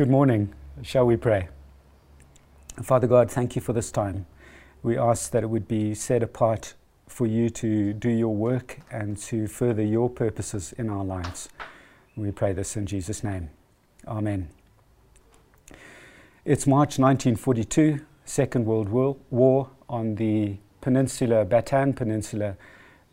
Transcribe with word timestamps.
Good 0.00 0.08
morning. 0.08 0.54
Shall 0.80 1.04
we 1.04 1.18
pray? 1.18 1.50
Father 2.82 3.06
God, 3.06 3.30
thank 3.30 3.54
you 3.54 3.60
for 3.60 3.74
this 3.74 3.90
time. 3.90 4.24
We 4.82 4.96
ask 4.96 5.30
that 5.32 5.42
it 5.42 5.48
would 5.48 5.68
be 5.68 5.94
set 5.94 6.22
apart 6.22 6.72
for 7.06 7.26
you 7.26 7.50
to 7.50 7.92
do 7.92 8.08
your 8.08 8.34
work 8.34 8.80
and 8.90 9.18
to 9.18 9.46
further 9.46 9.82
your 9.82 10.08
purposes 10.08 10.72
in 10.78 10.88
our 10.88 11.04
lives. 11.04 11.50
We 12.16 12.30
pray 12.30 12.54
this 12.54 12.78
in 12.78 12.86
Jesus' 12.86 13.22
name. 13.22 13.50
Amen. 14.08 14.48
It's 16.46 16.66
March 16.66 16.98
1942, 16.98 18.00
Second 18.24 18.64
World 18.64 18.88
War 18.88 19.68
on 19.86 20.14
the 20.14 20.56
peninsula, 20.80 21.44
Bataan 21.44 21.94
Peninsula 21.94 22.56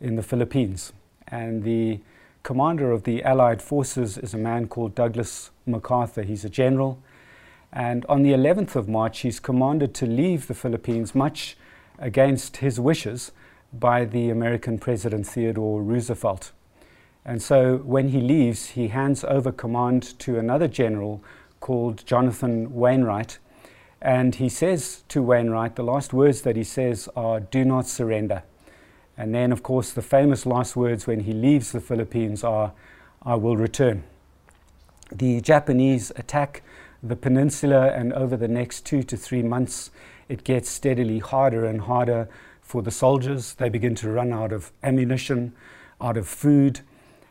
in 0.00 0.16
the 0.16 0.22
Philippines. 0.22 0.94
And 1.26 1.64
the 1.64 2.00
commander 2.48 2.90
of 2.90 3.02
the 3.02 3.22
Allied 3.24 3.60
forces 3.60 4.16
is 4.16 4.32
a 4.32 4.38
man 4.38 4.66
called 4.68 4.94
Douglas 4.94 5.50
MacArthur. 5.66 6.22
He's 6.22 6.46
a 6.46 6.48
general. 6.48 6.98
And 7.74 8.06
on 8.06 8.22
the 8.22 8.32
11th 8.32 8.74
of 8.74 8.88
March, 8.88 9.18
he's 9.18 9.38
commanded 9.38 9.92
to 9.96 10.06
leave 10.06 10.46
the 10.46 10.54
Philippines, 10.54 11.14
much 11.14 11.58
against 11.98 12.56
his 12.56 12.80
wishes, 12.80 13.32
by 13.70 14.06
the 14.06 14.30
American 14.30 14.78
President 14.78 15.26
Theodore 15.26 15.82
Roosevelt. 15.82 16.52
And 17.22 17.42
so 17.42 17.82
when 17.84 18.08
he 18.08 18.20
leaves, 18.22 18.70
he 18.70 18.88
hands 18.88 19.24
over 19.24 19.52
command 19.52 20.18
to 20.20 20.38
another 20.38 20.68
general 20.68 21.22
called 21.60 22.06
Jonathan 22.06 22.72
Wainwright. 22.72 23.38
And 24.00 24.36
he 24.36 24.48
says 24.48 25.02
to 25.08 25.22
Wainwright, 25.22 25.76
the 25.76 25.84
last 25.84 26.14
words 26.14 26.40
that 26.42 26.56
he 26.56 26.64
says 26.64 27.10
are, 27.14 27.40
Do 27.40 27.66
not 27.66 27.86
surrender. 27.86 28.42
And 29.18 29.34
then, 29.34 29.50
of 29.50 29.64
course, 29.64 29.90
the 29.90 30.00
famous 30.00 30.46
last 30.46 30.76
words 30.76 31.08
when 31.08 31.20
he 31.20 31.32
leaves 31.32 31.72
the 31.72 31.80
Philippines 31.80 32.44
are, 32.44 32.72
I 33.22 33.34
will 33.34 33.56
return. 33.56 34.04
The 35.10 35.40
Japanese 35.40 36.12
attack 36.14 36.62
the 37.02 37.16
peninsula, 37.16 37.88
and 37.88 38.12
over 38.12 38.36
the 38.36 38.46
next 38.46 38.86
two 38.86 39.02
to 39.02 39.16
three 39.16 39.42
months, 39.42 39.90
it 40.28 40.44
gets 40.44 40.70
steadily 40.70 41.18
harder 41.18 41.64
and 41.64 41.80
harder 41.80 42.28
for 42.62 42.80
the 42.80 42.90
soldiers. 42.92 43.54
They 43.54 43.68
begin 43.68 43.96
to 43.96 44.10
run 44.10 44.32
out 44.32 44.52
of 44.52 44.70
ammunition, 44.84 45.52
out 46.00 46.16
of 46.16 46.28
food, 46.28 46.80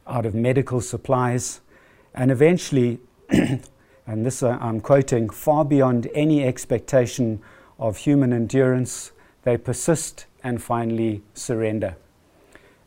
out 0.06 0.26
of 0.26 0.36
medical 0.36 0.82
supplies, 0.82 1.62
and 2.14 2.32
eventually, 2.32 3.00
and 3.30 4.26
this 4.26 4.44
uh, 4.44 4.58
I'm 4.60 4.82
quoting, 4.82 5.30
far 5.30 5.64
beyond 5.64 6.10
any 6.14 6.44
expectation 6.44 7.42
of 7.80 7.98
human 7.98 8.34
endurance, 8.34 9.12
they 9.44 9.56
persist 9.58 10.26
and 10.44 10.62
finally 10.62 11.22
surrender. 11.34 11.96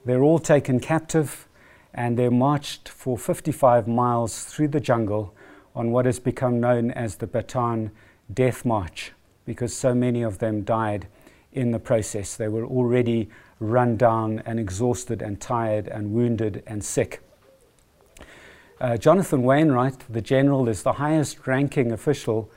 They're 0.05 0.23
all 0.23 0.39
taken 0.39 0.81
captive 0.81 1.47
and 1.93 2.19
they're 2.19 2.31
marched 2.31 2.89
for 2.89 3.19
55 3.19 3.87
miles 3.89 4.45
through 4.45 4.69
the 4.69 4.81
jungle 4.81 5.35
on 5.75 5.91
what 5.91 6.07
has 6.07 6.19
become 6.19 6.61
known 6.61 6.91
as 6.91 7.17
the 7.17 7.27
Bataan 7.27 7.91
Death 8.33 8.65
March 8.65 9.13
because 9.45 9.75
so 9.75 9.95
many 9.95 10.23
of 10.23 10.39
them 10.39 10.63
died 10.63 11.09
in 11.53 11.73
the 11.73 11.79
process. 11.79 12.37
They 12.37 12.49
were 12.49 12.65
already 12.65 13.29
run 13.59 13.97
down 13.97 14.43
and 14.47 14.59
exhausted 14.59 15.23
and 15.23 15.41
tired 15.41 15.89
and 15.89 16.13
wounded 16.13 16.63
and 16.67 16.85
sick. 16.85 17.21
Uh, 18.81 18.97
Jonathan 18.97 19.43
Wainwright, 19.43 20.05
the 20.09 20.23
general, 20.23 20.69
is 20.69 20.83
the 20.83 20.95
highest 20.95 21.47
ranking 21.47 21.93
official, 21.93 22.51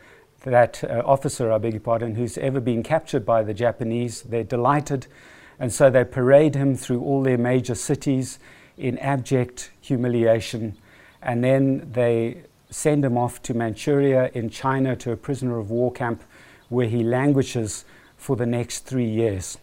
that 0.52 0.84
uh, 0.84 1.02
officer, 1.06 1.52
I 1.52 1.58
beg 1.58 1.74
your 1.74 1.82
pardon, 1.82 2.16
who's 2.16 2.38
ever 2.38 2.60
been 2.60 2.84
captured 2.84 3.26
by 3.26 3.44
the 3.44 3.54
Japanese. 3.54 4.24
They're 4.24 4.44
delighted, 4.44 5.08
and 5.60 5.72
so 5.72 5.90
they 5.90 6.04
parade 6.04 6.56
him 6.56 6.76
through 6.76 7.02
all 7.02 7.24
their 7.24 7.38
major 7.38 7.76
cities 7.76 8.40
in 8.78 8.98
abject 9.00 9.72
humiliation, 9.82 10.78
and 11.22 11.44
then 11.44 11.90
they 11.92 12.44
send 12.70 13.04
him 13.06 13.18
off 13.18 13.42
to 13.44 13.54
Manchuria 13.54 14.32
in 14.34 14.50
China 14.50 14.96
to 14.98 15.12
a 15.12 15.18
prisoner 15.18 15.60
of 15.60 15.70
war 15.70 15.92
camp 15.92 16.24
where 16.70 16.88
he 16.88 17.04
languishes 17.04 17.86
for 18.18 18.36
the 18.36 18.46
next 18.46 18.86
three 18.86 19.10
years. 19.10 19.58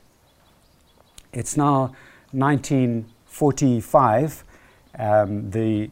It's 1.33 1.57
now 1.57 1.95
1945, 2.33 4.45
um, 4.99 5.51
the 5.51 5.91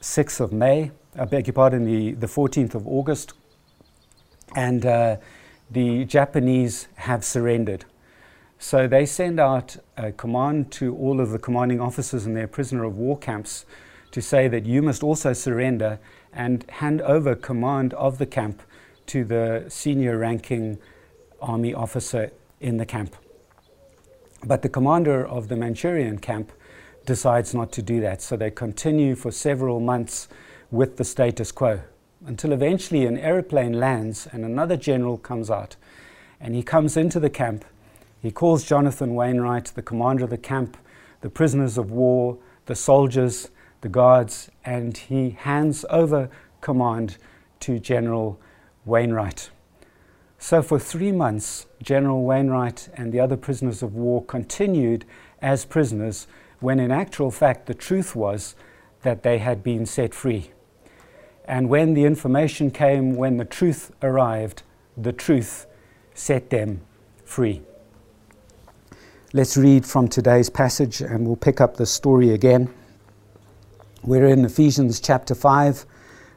6th 0.00 0.40
of 0.40 0.52
May, 0.52 0.90
I 1.18 1.24
beg 1.24 1.46
your 1.46 1.54
pardon, 1.54 1.84
the, 1.84 2.12
the 2.12 2.26
14th 2.26 2.74
of 2.74 2.86
August, 2.86 3.32
and 4.54 4.84
uh, 4.84 5.16
the 5.70 6.04
Japanese 6.04 6.88
have 6.96 7.24
surrendered. 7.24 7.84
So 8.58 8.86
they 8.86 9.06
send 9.06 9.40
out 9.40 9.76
a 9.96 10.12
command 10.12 10.70
to 10.72 10.94
all 10.96 11.20
of 11.20 11.30
the 11.30 11.38
commanding 11.38 11.80
officers 11.80 12.26
in 12.26 12.34
their 12.34 12.46
prisoner 12.46 12.84
of 12.84 12.96
war 12.96 13.16
camps 13.16 13.64
to 14.10 14.20
say 14.20 14.48
that 14.48 14.66
you 14.66 14.82
must 14.82 15.02
also 15.02 15.32
surrender 15.32 15.98
and 16.32 16.68
hand 16.68 17.00
over 17.02 17.34
command 17.34 17.94
of 17.94 18.18
the 18.18 18.26
camp 18.26 18.62
to 19.06 19.24
the 19.24 19.64
senior 19.68 20.18
ranking 20.18 20.78
army 21.40 21.72
officer 21.72 22.30
in 22.60 22.76
the 22.76 22.86
camp. 22.86 23.16
But 24.44 24.62
the 24.62 24.68
commander 24.68 25.26
of 25.26 25.48
the 25.48 25.56
Manchurian 25.56 26.18
camp 26.18 26.52
decides 27.06 27.54
not 27.54 27.72
to 27.72 27.82
do 27.82 28.00
that. 28.00 28.20
So 28.20 28.36
they 28.36 28.50
continue 28.50 29.14
for 29.14 29.30
several 29.30 29.80
months 29.80 30.28
with 30.70 30.96
the 30.96 31.04
status 31.04 31.50
quo 31.50 31.80
until 32.26 32.52
eventually 32.52 33.06
an 33.06 33.18
aeroplane 33.18 33.72
lands 33.72 34.26
and 34.30 34.44
another 34.44 34.76
general 34.76 35.18
comes 35.18 35.50
out. 35.50 35.76
And 36.40 36.54
he 36.54 36.62
comes 36.62 36.96
into 36.96 37.20
the 37.20 37.30
camp. 37.30 37.64
He 38.20 38.30
calls 38.30 38.64
Jonathan 38.64 39.14
Wainwright, 39.14 39.66
the 39.74 39.82
commander 39.82 40.24
of 40.24 40.30
the 40.30 40.38
camp, 40.38 40.76
the 41.20 41.30
prisoners 41.30 41.78
of 41.78 41.90
war, 41.90 42.38
the 42.66 42.74
soldiers, 42.74 43.50
the 43.80 43.88
guards, 43.88 44.50
and 44.64 44.96
he 44.96 45.30
hands 45.30 45.84
over 45.90 46.30
command 46.60 47.16
to 47.60 47.78
General 47.78 48.38
Wainwright. 48.84 49.50
So, 50.38 50.62
for 50.62 50.78
three 50.78 51.12
months, 51.12 51.66
General 51.82 52.22
Wainwright 52.22 52.88
and 52.94 53.12
the 53.12 53.20
other 53.20 53.36
prisoners 53.36 53.82
of 53.82 53.94
war 53.94 54.24
continued 54.24 55.04
as 55.42 55.64
prisoners 55.64 56.26
when 56.60 56.80
in 56.80 56.90
actual 56.90 57.30
fact 57.30 57.66
the 57.66 57.74
truth 57.74 58.14
was 58.14 58.54
that 59.02 59.22
they 59.22 59.38
had 59.38 59.62
been 59.62 59.86
set 59.86 60.14
free. 60.14 60.50
And 61.50 61.68
when 61.68 61.94
the 61.94 62.04
information 62.04 62.70
came, 62.70 63.16
when 63.16 63.36
the 63.36 63.44
truth 63.44 63.90
arrived, 64.04 64.62
the 64.96 65.12
truth 65.12 65.66
set 66.14 66.48
them 66.50 66.82
free. 67.24 67.62
Let's 69.32 69.56
read 69.56 69.84
from 69.84 70.06
today's 70.06 70.48
passage 70.48 71.00
and 71.00 71.26
we'll 71.26 71.34
pick 71.34 71.60
up 71.60 71.76
the 71.76 71.86
story 71.86 72.30
again. 72.30 72.72
We're 74.04 74.28
in 74.28 74.44
Ephesians 74.44 75.00
chapter 75.00 75.34
5, 75.34 75.86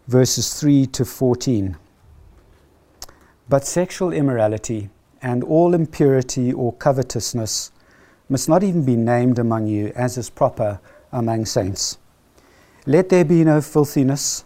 verses 0.08 0.60
3 0.60 0.88
to 0.88 1.06
14. 1.06 1.78
But 3.48 3.68
sexual 3.68 4.12
immorality 4.12 4.90
and 5.22 5.44
all 5.44 5.76
impurity 5.76 6.52
or 6.52 6.74
covetousness 6.74 7.72
must 8.30 8.50
not 8.50 8.64
even 8.64 8.84
be 8.84 8.96
named 8.96 9.38
among 9.38 9.68
you 9.68 9.94
as 9.96 10.18
is 10.18 10.32
proper 10.32 10.80
among 11.12 11.46
saints. 11.46 12.00
Let 12.88 13.10
there 13.10 13.24
be 13.24 13.44
no 13.44 13.62
filthiness, 13.62 14.46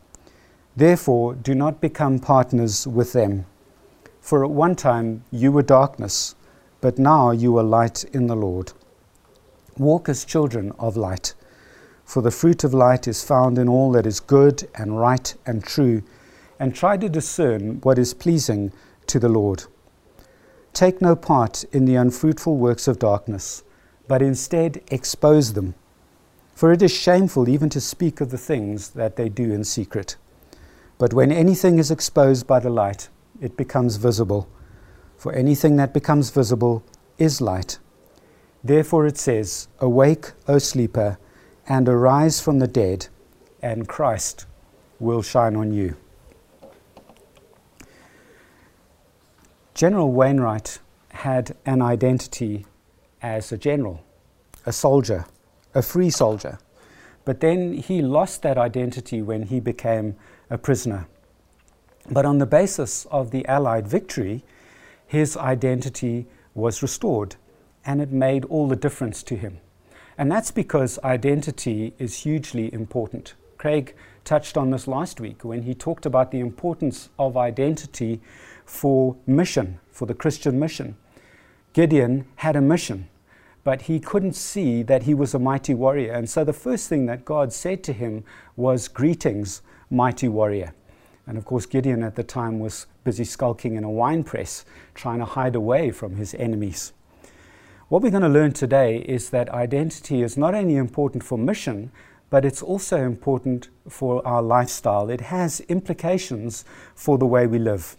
Therefore, 0.75 1.35
do 1.35 1.53
not 1.53 1.81
become 1.81 2.19
partners 2.19 2.87
with 2.87 3.13
them. 3.13 3.45
For 4.21 4.45
at 4.45 4.51
one 4.51 4.75
time 4.75 5.23
you 5.31 5.51
were 5.51 5.63
darkness, 5.63 6.35
but 6.79 6.97
now 6.97 7.31
you 7.31 7.57
are 7.57 7.63
light 7.63 8.03
in 8.13 8.27
the 8.27 8.35
Lord. 8.35 8.71
Walk 9.77 10.07
as 10.07 10.23
children 10.25 10.71
of 10.79 10.95
light, 10.95 11.33
for 12.05 12.21
the 12.21 12.31
fruit 12.31 12.63
of 12.63 12.73
light 12.73 13.07
is 13.07 13.23
found 13.23 13.57
in 13.57 13.67
all 13.67 13.91
that 13.91 14.05
is 14.05 14.19
good 14.19 14.67
and 14.75 14.99
right 14.99 15.33
and 15.45 15.63
true, 15.63 16.03
and 16.59 16.75
try 16.75 16.97
to 16.97 17.09
discern 17.09 17.81
what 17.81 17.97
is 17.97 18.13
pleasing 18.13 18.71
to 19.07 19.19
the 19.19 19.29
Lord. 19.29 19.63
Take 20.73 21.01
no 21.01 21.15
part 21.15 21.63
in 21.71 21.85
the 21.85 21.95
unfruitful 21.95 22.55
works 22.55 22.87
of 22.87 22.99
darkness, 22.99 23.63
but 24.07 24.21
instead 24.21 24.81
expose 24.89 25.53
them. 25.53 25.73
For 26.53 26.71
it 26.71 26.81
is 26.81 26.91
shameful 26.91 27.49
even 27.49 27.69
to 27.69 27.81
speak 27.81 28.21
of 28.21 28.29
the 28.29 28.37
things 28.37 28.89
that 28.89 29.15
they 29.15 29.29
do 29.29 29.51
in 29.51 29.63
secret. 29.63 30.15
But 31.01 31.15
when 31.15 31.31
anything 31.31 31.79
is 31.79 31.89
exposed 31.89 32.45
by 32.45 32.59
the 32.59 32.69
light, 32.69 33.09
it 33.41 33.57
becomes 33.57 33.95
visible. 33.95 34.47
For 35.17 35.33
anything 35.33 35.75
that 35.77 35.95
becomes 35.95 36.29
visible 36.29 36.83
is 37.17 37.41
light. 37.41 37.79
Therefore 38.63 39.07
it 39.07 39.17
says, 39.17 39.67
Awake, 39.79 40.33
O 40.47 40.59
sleeper, 40.59 41.17
and 41.67 41.89
arise 41.89 42.39
from 42.39 42.59
the 42.59 42.67
dead, 42.67 43.07
and 43.63 43.87
Christ 43.87 44.45
will 44.99 45.23
shine 45.23 45.55
on 45.55 45.71
you. 45.73 45.97
General 49.73 50.11
Wainwright 50.11 50.77
had 51.09 51.57
an 51.65 51.81
identity 51.81 52.67
as 53.23 53.51
a 53.51 53.57
general, 53.57 54.03
a 54.67 54.71
soldier, 54.71 55.25
a 55.73 55.81
free 55.81 56.11
soldier. 56.11 56.59
But 57.25 57.39
then 57.39 57.73
he 57.73 58.03
lost 58.03 58.43
that 58.43 58.59
identity 58.59 59.23
when 59.23 59.47
he 59.47 59.59
became 59.59 60.15
a 60.51 60.57
prisoner. 60.57 61.07
But 62.11 62.25
on 62.25 62.37
the 62.37 62.45
basis 62.45 63.05
of 63.05 63.31
the 63.31 63.45
Allied 63.47 63.87
victory, 63.87 64.43
his 65.07 65.37
identity 65.37 66.27
was 66.53 66.81
restored, 66.81 67.37
and 67.85 68.01
it 68.01 68.11
made 68.11 68.45
all 68.45 68.67
the 68.67 68.75
difference 68.75 69.23
to 69.23 69.35
him. 69.35 69.59
And 70.17 70.31
that's 70.31 70.51
because 70.51 70.99
identity 71.03 71.93
is 71.97 72.23
hugely 72.23 72.71
important. 72.73 73.33
Craig 73.57 73.95
touched 74.25 74.57
on 74.57 74.71
this 74.71 74.87
last 74.87 75.21
week 75.21 75.43
when 75.45 75.63
he 75.63 75.73
talked 75.73 76.05
about 76.05 76.31
the 76.31 76.41
importance 76.41 77.09
of 77.17 77.37
identity 77.37 78.21
for 78.65 79.15
mission, 79.25 79.79
for 79.91 80.05
the 80.05 80.13
Christian 80.13 80.59
mission. 80.59 80.97
Gideon 81.73 82.25
had 82.37 82.55
a 82.55 82.61
mission, 82.61 83.07
but 83.63 83.83
he 83.83 83.99
couldn't 83.99 84.35
see 84.35 84.83
that 84.83 85.03
he 85.03 85.13
was 85.13 85.33
a 85.33 85.39
mighty 85.39 85.73
warrior. 85.73 86.11
And 86.11 86.29
so 86.29 86.43
the 86.43 86.53
first 86.53 86.89
thing 86.89 87.05
that 87.05 87.23
God 87.23 87.53
said 87.53 87.83
to 87.85 87.93
him 87.93 88.25
was, 88.57 88.87
Greetings, 88.87 89.61
mighty 89.91 90.27
warrior. 90.27 90.73
And 91.27 91.37
of 91.37 91.45
course, 91.45 91.65
Gideon 91.65 92.01
at 92.01 92.15
the 92.15 92.23
time 92.23 92.59
was 92.59 92.87
busy 93.03 93.23
skulking 93.23 93.75
in 93.75 93.83
a 93.83 93.89
wine 93.89 94.23
press, 94.23 94.65
trying 94.95 95.19
to 95.19 95.25
hide 95.25 95.55
away 95.55 95.91
from 95.91 96.15
his 96.15 96.33
enemies. 96.33 96.93
What 97.89 98.01
we're 98.01 98.09
going 98.09 98.23
to 98.23 98.29
learn 98.29 98.53
today 98.53 98.99
is 98.99 99.29
that 99.31 99.49
identity 99.49 100.21
is 100.21 100.37
not 100.37 100.55
only 100.55 100.77
important 100.77 101.23
for 101.23 101.37
mission, 101.37 101.91
but 102.29 102.45
it's 102.45 102.61
also 102.61 103.03
important 103.03 103.67
for 103.89 104.25
our 104.25 104.41
lifestyle. 104.41 105.09
It 105.09 105.21
has 105.21 105.59
implications 105.61 106.63
for 106.95 107.17
the 107.17 107.25
way 107.25 107.45
we 107.45 107.59
live. 107.59 107.97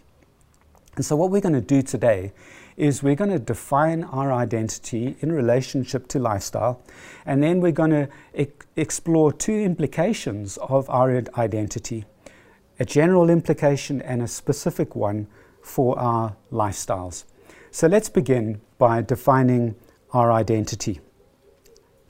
And 0.95 1.05
so, 1.05 1.15
what 1.15 1.29
we're 1.29 1.41
going 1.41 1.53
to 1.53 1.61
do 1.61 1.83
today 1.83 2.33
is 2.77 3.03
we're 3.03 3.15
going 3.15 3.29
to 3.29 3.39
define 3.39 4.03
our 4.03 4.31
identity 4.31 5.15
in 5.19 5.31
relationship 5.31 6.07
to 6.09 6.19
lifestyle, 6.19 6.81
and 7.25 7.41
then 7.43 7.61
we're 7.61 7.71
going 7.71 7.91
to 7.91 8.09
e- 8.37 8.47
explore 8.75 9.31
two 9.31 9.53
implications 9.53 10.57
of 10.57 10.89
our 10.89 11.23
identity 11.37 12.05
a 12.79 12.85
general 12.85 13.29
implication 13.29 14.01
and 14.01 14.21
a 14.21 14.27
specific 14.27 14.95
one 14.95 15.27
for 15.61 15.97
our 15.99 16.35
lifestyles. 16.51 17.23
So 17.71 17.87
let's 17.87 18.09
begin 18.09 18.61
by 18.77 19.01
defining 19.01 19.75
our 20.11 20.31
identity. 20.31 20.99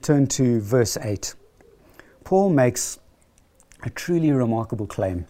Turn 0.02 0.28
to 0.28 0.60
verse 0.62 0.98
8. 0.98 1.36
Paul 2.24 2.50
makes 2.50 3.00
a 3.84 3.90
truly 3.90 4.32
remarkable 4.32 4.88
claim. 4.88 5.26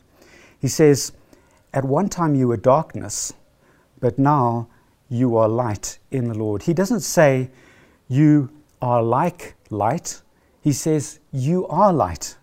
He 0.59 0.67
says, 0.67 1.11
At 1.73 1.83
one 1.83 2.09
time 2.09 2.35
you 2.35 2.47
were 2.47 2.57
darkness, 2.57 3.33
but 3.99 4.17
now 4.17 4.69
you 5.13 5.37
are 5.37 5.47
light 5.47 5.99
in 6.09 6.27
the 6.27 6.33
Lord. 6.33 6.63
He 6.63 6.73
doesn't 6.73 7.01
say 7.01 7.51
you 8.07 8.49
are 8.81 9.03
like 9.03 9.55
light, 9.69 10.21
he 10.59 10.73
says 10.73 11.19
you 11.31 11.67
are 11.67 11.93
light. 11.93 12.37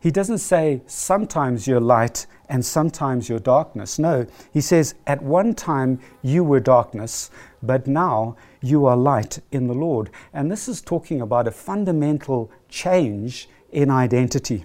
He 0.00 0.10
doesn't 0.10 0.38
say 0.38 0.80
sometimes 0.86 1.66
you're 1.66 1.78
light 1.80 2.26
and 2.48 2.64
sometimes 2.64 3.28
you're 3.28 3.38
darkness. 3.38 3.98
No, 3.98 4.26
he 4.50 4.62
says 4.62 4.94
at 5.06 5.22
one 5.22 5.54
time 5.54 6.00
you 6.22 6.42
were 6.42 6.58
darkness, 6.58 7.30
but 7.62 7.86
now 7.86 8.34
you 8.62 8.86
are 8.86 8.96
light 8.96 9.40
in 9.52 9.66
the 9.66 9.74
Lord. 9.74 10.10
And 10.32 10.50
this 10.50 10.68
is 10.68 10.80
talking 10.80 11.20
about 11.20 11.46
a 11.46 11.50
fundamental 11.50 12.50
change 12.70 13.46
in 13.72 13.90
identity. 13.90 14.64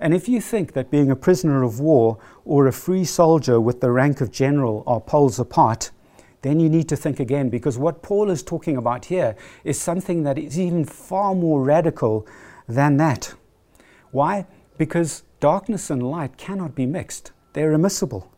And 0.00 0.12
if 0.12 0.28
you 0.28 0.40
think 0.40 0.74
that 0.74 0.90
being 0.90 1.10
a 1.10 1.16
prisoner 1.16 1.62
of 1.62 1.80
war 1.80 2.18
or 2.44 2.66
a 2.66 2.72
free 2.72 3.04
soldier 3.04 3.58
with 3.58 3.80
the 3.80 3.90
rank 3.90 4.20
of 4.20 4.30
general 4.30 4.84
are 4.86 5.00
poles 5.00 5.38
apart, 5.38 5.90
then 6.42 6.60
you 6.60 6.68
need 6.68 6.88
to 6.88 6.96
think 6.96 7.20
again 7.20 7.48
because 7.48 7.78
what 7.78 8.02
Paul 8.02 8.30
is 8.30 8.42
talking 8.42 8.76
about 8.76 9.06
here 9.06 9.36
is 9.64 9.80
something 9.80 10.24
that 10.24 10.38
is 10.38 10.58
even 10.58 10.84
far 10.84 11.34
more 11.34 11.62
radical 11.62 12.26
than 12.68 12.96
that. 12.98 13.34
Why? 14.10 14.46
Because 14.76 15.22
darkness 15.40 15.88
and 15.88 16.02
light 16.02 16.36
cannot 16.36 16.74
be 16.74 16.86
mixed, 16.86 17.30
they're 17.52 17.72
immiscible. 17.72 18.28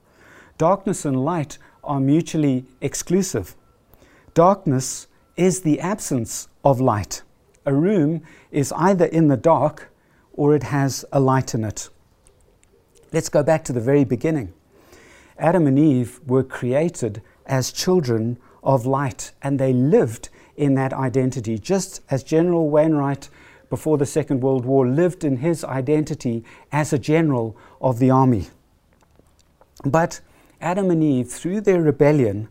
Darkness 0.58 1.04
and 1.04 1.24
light 1.24 1.58
are 1.82 2.00
mutually 2.00 2.64
exclusive. 2.80 3.56
Darkness 4.34 5.08
is 5.36 5.62
the 5.62 5.80
absence 5.80 6.48
of 6.64 6.80
light. 6.80 7.22
A 7.66 7.74
room 7.74 8.22
is 8.50 8.72
either 8.72 9.06
in 9.06 9.28
the 9.28 9.36
dark 9.36 9.90
or 10.32 10.54
it 10.54 10.64
has 10.64 11.04
a 11.12 11.20
light 11.20 11.54
in 11.54 11.64
it. 11.64 11.88
Let's 13.12 13.28
go 13.28 13.42
back 13.42 13.64
to 13.64 13.72
the 13.72 13.80
very 13.80 14.04
beginning. 14.04 14.52
Adam 15.38 15.66
and 15.66 15.78
Eve 15.78 16.20
were 16.26 16.42
created 16.44 17.22
as 17.46 17.72
children 17.72 18.38
of 18.62 18.86
light, 18.86 19.32
and 19.42 19.58
they 19.58 19.72
lived 19.72 20.28
in 20.56 20.74
that 20.74 20.92
identity, 20.92 21.58
just 21.58 22.00
as 22.10 22.22
General 22.22 22.70
Wainwright 22.70 23.28
before 23.70 23.98
the 23.98 24.06
Second 24.06 24.40
World 24.40 24.64
War 24.64 24.86
lived 24.86 25.24
in 25.24 25.38
his 25.38 25.64
identity 25.64 26.44
as 26.70 26.92
a 26.92 26.98
general 26.98 27.56
of 27.80 27.98
the 27.98 28.10
army. 28.10 28.48
But 29.84 30.20
Adam 30.60 30.90
and 30.90 31.02
Eve, 31.02 31.28
through 31.30 31.62
their 31.62 31.82
rebellion, 31.82 32.48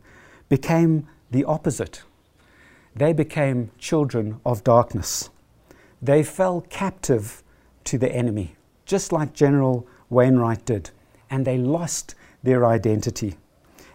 became 0.50 1.08
the 1.32 1.46
opposite. 1.46 2.04
They 2.96 3.14
became 3.14 3.72
children 3.80 4.40
of 4.46 4.64
darkness. 4.64 5.30
They 6.02 6.22
fell 6.24 6.62
captive 6.70 7.42
to 7.86 7.98
the 7.98 8.14
enemy, 8.14 8.56
just 8.86 9.12
like 9.12 9.34
General 9.34 9.88
Wainwright 10.10 10.66
did, 10.66 10.92
and 11.30 11.46
they 11.46 11.58
lost 11.58 12.16
their 12.44 12.66
identity. 12.66 13.36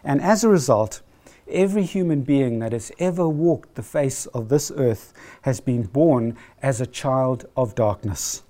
And 0.09 0.23
as 0.23 0.43
a 0.43 0.49
result, 0.49 1.03
every 1.51 1.83
human 1.83 2.23
being 2.23 2.61
that 2.61 2.73
has 2.73 2.91
ever 2.99 3.29
walked 3.29 3.75
the 3.75 3.83
face 3.83 4.25
of 4.25 4.49
this 4.49 4.73
earth 4.75 5.13
has 5.43 5.61
been 5.61 5.83
born 5.83 6.35
as 6.63 6.81
a 6.81 6.87
child 6.87 7.47
of 7.59 7.75
darkness. 7.75 8.43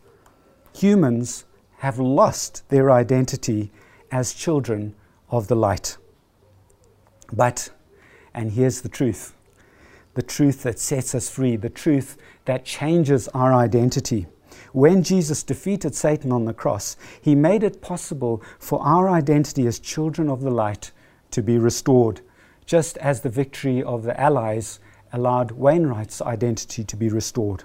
Humans 0.77 1.47
have 1.79 1.99
lost 1.99 2.69
their 2.69 2.93
identity 2.93 3.73
as 4.13 4.33
children 4.33 4.95
of 5.31 5.49
the 5.49 5.57
light. 5.57 5.97
But, 7.33 7.71
and 8.33 8.53
here's 8.53 8.83
the 8.83 8.89
truth 8.89 9.35
the 10.15 10.23
truth 10.23 10.63
that 10.63 10.79
sets 10.79 11.13
us 11.13 11.29
free, 11.29 11.57
the 11.57 11.69
truth 11.69 12.17
that 12.45 12.65
changes 12.65 13.27
our 13.29 13.53
identity. 13.53 14.29
When 14.73 15.03
Jesus 15.03 15.43
defeated 15.43 15.97
Satan 15.97 16.31
on 16.31 16.45
the 16.45 16.55
cross, 16.55 16.97
he 17.21 17.35
made 17.35 17.65
it 17.65 17.83
possible 17.83 18.43
for 18.61 18.81
our 18.81 19.09
identity 19.09 19.67
as 19.67 19.81
children 19.81 20.29
of 20.29 20.41
the 20.41 20.51
light 20.51 20.93
to 21.31 21.43
be 21.43 21.59
restored, 21.59 22.21
just 22.67 22.97
as 22.99 23.21
the 23.21 23.29
victory 23.29 23.83
of 23.83 24.02
the 24.02 24.19
Allies 24.21 24.81
allowed 25.12 25.52
Wainwright's 25.52 26.21
identity 26.21 26.85
to 26.85 26.97
be 26.97 27.09
restored. 27.09 27.64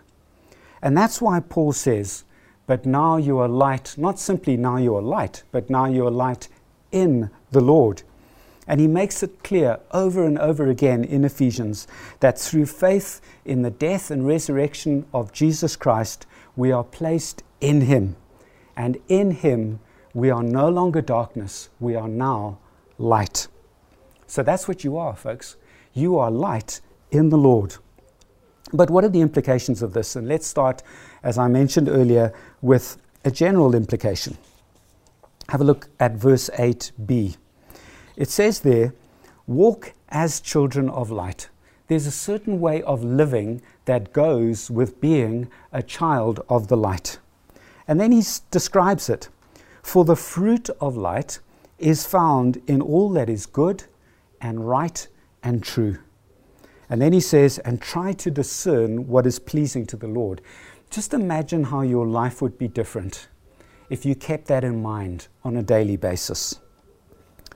And 0.82 0.98
that's 0.98 1.22
why 1.22 1.40
Paul 1.40 1.72
says, 1.74 2.24
But 2.68 2.86
now 2.86 3.18
you 3.18 3.40
are 3.40 3.48
light, 3.48 3.96
not 3.98 4.20
simply 4.20 4.58
now 4.58 4.78
you 4.78 4.96
are 4.96 5.02
light, 5.02 5.44
but 5.52 5.70
now 5.70 5.86
you 5.86 6.06
are 6.06 6.12
light 6.12 6.50
in 6.92 7.30
the 7.52 7.62
Lord. 7.62 8.04
And 8.68 8.80
he 8.80 8.88
makes 8.88 9.24
it 9.24 9.44
clear 9.44 9.80
over 9.92 10.26
and 10.26 10.40
over 10.40 10.70
again 10.70 11.04
in 11.04 11.26
Ephesians 11.26 11.88
that 12.22 12.40
through 12.40 12.66
faith 12.66 13.20
in 13.44 13.62
the 13.62 13.72
death 13.72 14.10
and 14.10 14.26
resurrection 14.26 15.06
of 15.14 15.34
Jesus 15.34 15.76
Christ, 15.76 16.26
we 16.56 16.72
are 16.72 16.84
placed 16.84 17.44
in 17.60 17.82
him. 17.82 18.16
And 18.76 18.98
in 19.08 19.32
him, 19.32 19.80
we 20.14 20.30
are 20.30 20.44
no 20.44 20.70
longer 20.70 21.02
darkness, 21.02 21.70
we 21.80 21.96
are 21.96 22.08
now 22.08 22.60
light. 22.98 23.48
So 24.34 24.42
that's 24.42 24.68
what 24.68 24.84
you 24.84 24.98
are, 24.98 25.16
folks. 25.16 25.58
You 25.94 26.18
are 26.18 26.32
light 26.32 26.82
in 27.12 27.30
the 27.30 27.38
Lord. 27.38 27.75
But 28.74 28.90
what 28.90 29.04
are 29.04 29.10
the 29.10 29.22
implications 29.22 29.84
of 29.84 29.94
this? 29.94 30.16
And 30.16 30.28
let's 30.28 30.48
start, 30.48 30.82
as 31.22 31.38
I 31.38 31.48
mentioned 31.48 31.88
earlier, 31.88 32.34
with 32.60 32.98
a 33.25 33.30
general 33.30 33.75
implication. 33.75 34.36
Have 35.50 35.62
a 35.62 35.63
look 35.63 35.88
at 36.00 36.13
verse 36.13 36.50
8b. 36.58 37.38
It 38.16 38.28
says 38.28 38.62
there, 38.62 38.96
walk 39.46 39.94
as 40.10 40.42
children 40.42 40.90
of 40.90 41.12
light. 41.12 41.50
There's 41.88 42.08
a 42.08 42.12
certain 42.12 42.60
way 42.60 42.82
of 42.82 43.04
living 43.04 43.62
that 43.86 44.13
goes 44.13 44.72
with 44.72 45.00
being 45.00 45.48
a 45.72 45.84
child 45.84 46.44
of 46.50 46.70
the 46.70 46.78
light. 46.78 47.20
And 47.88 48.02
then 48.02 48.12
he 48.12 48.24
describes 48.50 49.10
it. 49.10 49.30
For 49.84 50.04
the 50.04 50.16
fruit 50.16 50.72
of 50.82 50.98
light 50.98 51.38
is 51.78 52.08
found 52.08 52.63
in 52.66 52.82
all 52.82 53.12
that 53.12 53.30
is 53.30 53.46
good 53.46 53.84
and 54.44 54.68
right 54.68 55.08
and 55.42 55.64
true. 55.64 55.98
And 56.90 57.02
then 57.02 57.14
he 57.14 57.22
says, 57.22 57.58
and 57.60 57.82
try 57.82 58.14
to 58.14 58.30
discern 58.30 59.08
what 59.08 59.26
is 59.26 59.40
pleasing 59.40 59.88
to 59.88 59.98
the 59.98 60.08
Lord. 60.08 60.42
Just 60.92 61.14
imagine 61.14 61.64
how 61.64 61.82
your 61.82 62.06
life 62.06 62.42
would 62.42 62.60
be 62.60 62.68
different 62.68 63.30
if 63.90 64.06
you 64.06 64.14
kept 64.14 64.46
that 64.48 64.64
in 64.64 64.84
mind 64.84 65.28
on 65.44 65.58
a 65.58 65.64
daily 65.64 65.98
basis. 65.98 66.60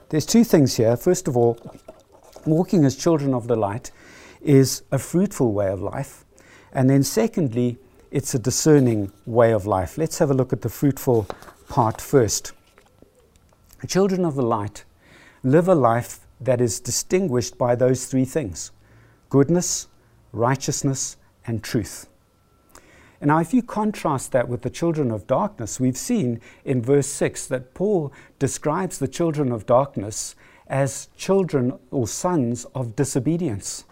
There's 0.08 0.26
two 0.26 0.42
things 0.42 0.76
here. 0.76 0.96
First 0.96 1.28
of 1.28 1.36
all, 1.36 1.58
walking 2.46 2.84
as 2.84 2.96
children 2.96 3.34
of 3.34 3.46
the 3.46 3.56
light 3.56 3.92
is 4.40 4.82
a 4.90 4.98
fruitful 4.98 5.52
way 5.52 5.68
of 5.68 5.80
life. 5.80 6.24
And 6.72 6.88
then, 6.88 7.02
secondly, 7.02 7.78
it's 8.10 8.34
a 8.34 8.38
discerning 8.38 9.12
way 9.26 9.52
of 9.52 9.66
life. 9.66 9.98
Let's 9.98 10.18
have 10.18 10.30
a 10.30 10.34
look 10.34 10.52
at 10.52 10.62
the 10.62 10.68
fruitful 10.68 11.26
part 11.68 12.00
first. 12.00 12.52
Children 13.86 14.24
of 14.24 14.34
the 14.34 14.42
light 14.42 14.84
live 15.42 15.68
a 15.68 15.74
life 15.74 16.20
that 16.40 16.60
is 16.60 16.80
distinguished 16.80 17.58
by 17.58 17.74
those 17.74 18.06
three 18.06 18.24
things 18.24 18.72
goodness, 19.28 19.88
righteousness, 20.32 21.16
and 21.46 21.62
truth. 21.62 22.08
And 23.20 23.28
now, 23.28 23.40
if 23.40 23.52
you 23.52 23.62
contrast 23.62 24.30
that 24.32 24.48
with 24.48 24.62
the 24.62 24.70
children 24.70 25.10
of 25.10 25.26
darkness, 25.26 25.80
we've 25.80 25.96
seen 25.96 26.40
in 26.64 26.80
verse 26.80 27.08
6 27.08 27.46
that 27.48 27.74
Paul 27.74 28.12
describes 28.38 28.98
the 28.98 29.08
children 29.08 29.50
of 29.50 29.66
darkness 29.66 30.36
as 30.68 31.08
children 31.16 31.78
or 31.90 32.06
sons 32.06 32.64
of 32.74 32.94
disobedience. 32.94 33.84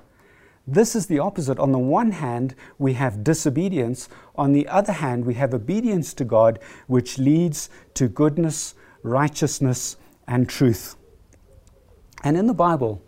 This 0.66 0.94
is 0.94 1.06
the 1.06 1.18
opposite. 1.18 1.58
On 1.58 1.72
the 1.72 1.78
one 1.78 2.12
hand, 2.12 2.54
we 2.78 2.94
have 2.94 3.24
disobedience. 3.24 4.08
On 4.36 4.52
the 4.52 4.66
other 4.68 4.92
hand, 4.92 5.24
we 5.24 5.34
have 5.34 5.54
obedience 5.54 6.12
to 6.14 6.24
God, 6.24 6.58
which 6.86 7.18
leads 7.18 7.70
to 7.94 8.08
goodness, 8.08 8.74
righteousness, 9.02 9.96
and 10.26 10.48
truth. 10.48 10.96
And 12.24 12.36
in 12.36 12.46
the 12.46 12.54
Bible, 12.54 13.02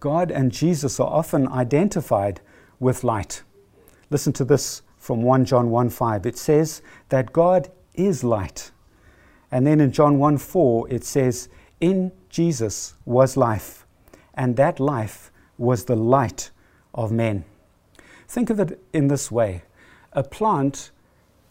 God 0.00 0.30
and 0.30 0.52
Jesus 0.52 0.98
are 1.00 1.08
often 1.08 1.48
identified 1.48 2.40
with 2.80 3.04
light. 3.04 3.42
Listen 4.10 4.32
to 4.34 4.44
this 4.44 4.82
from 4.98 5.22
1 5.22 5.44
John 5.44 5.70
1 5.70 5.90
5. 5.90 6.26
It 6.26 6.38
says 6.38 6.82
that 7.08 7.32
God 7.32 7.70
is 7.94 8.24
light. 8.24 8.70
And 9.50 9.66
then 9.66 9.80
in 9.80 9.92
John 9.92 10.18
1 10.18 10.38
4, 10.38 10.90
it 10.90 11.04
says, 11.04 11.48
In 11.80 12.12
Jesus 12.28 12.94
was 13.04 13.36
life, 13.36 13.86
and 14.34 14.56
that 14.56 14.80
life 14.80 15.30
was 15.58 15.84
the 15.84 15.96
light 15.96 16.50
of 16.92 17.12
men. 17.12 17.44
Think 18.26 18.50
of 18.50 18.58
it 18.60 18.82
in 18.92 19.08
this 19.08 19.30
way 19.30 19.62
a 20.12 20.22
plant 20.22 20.90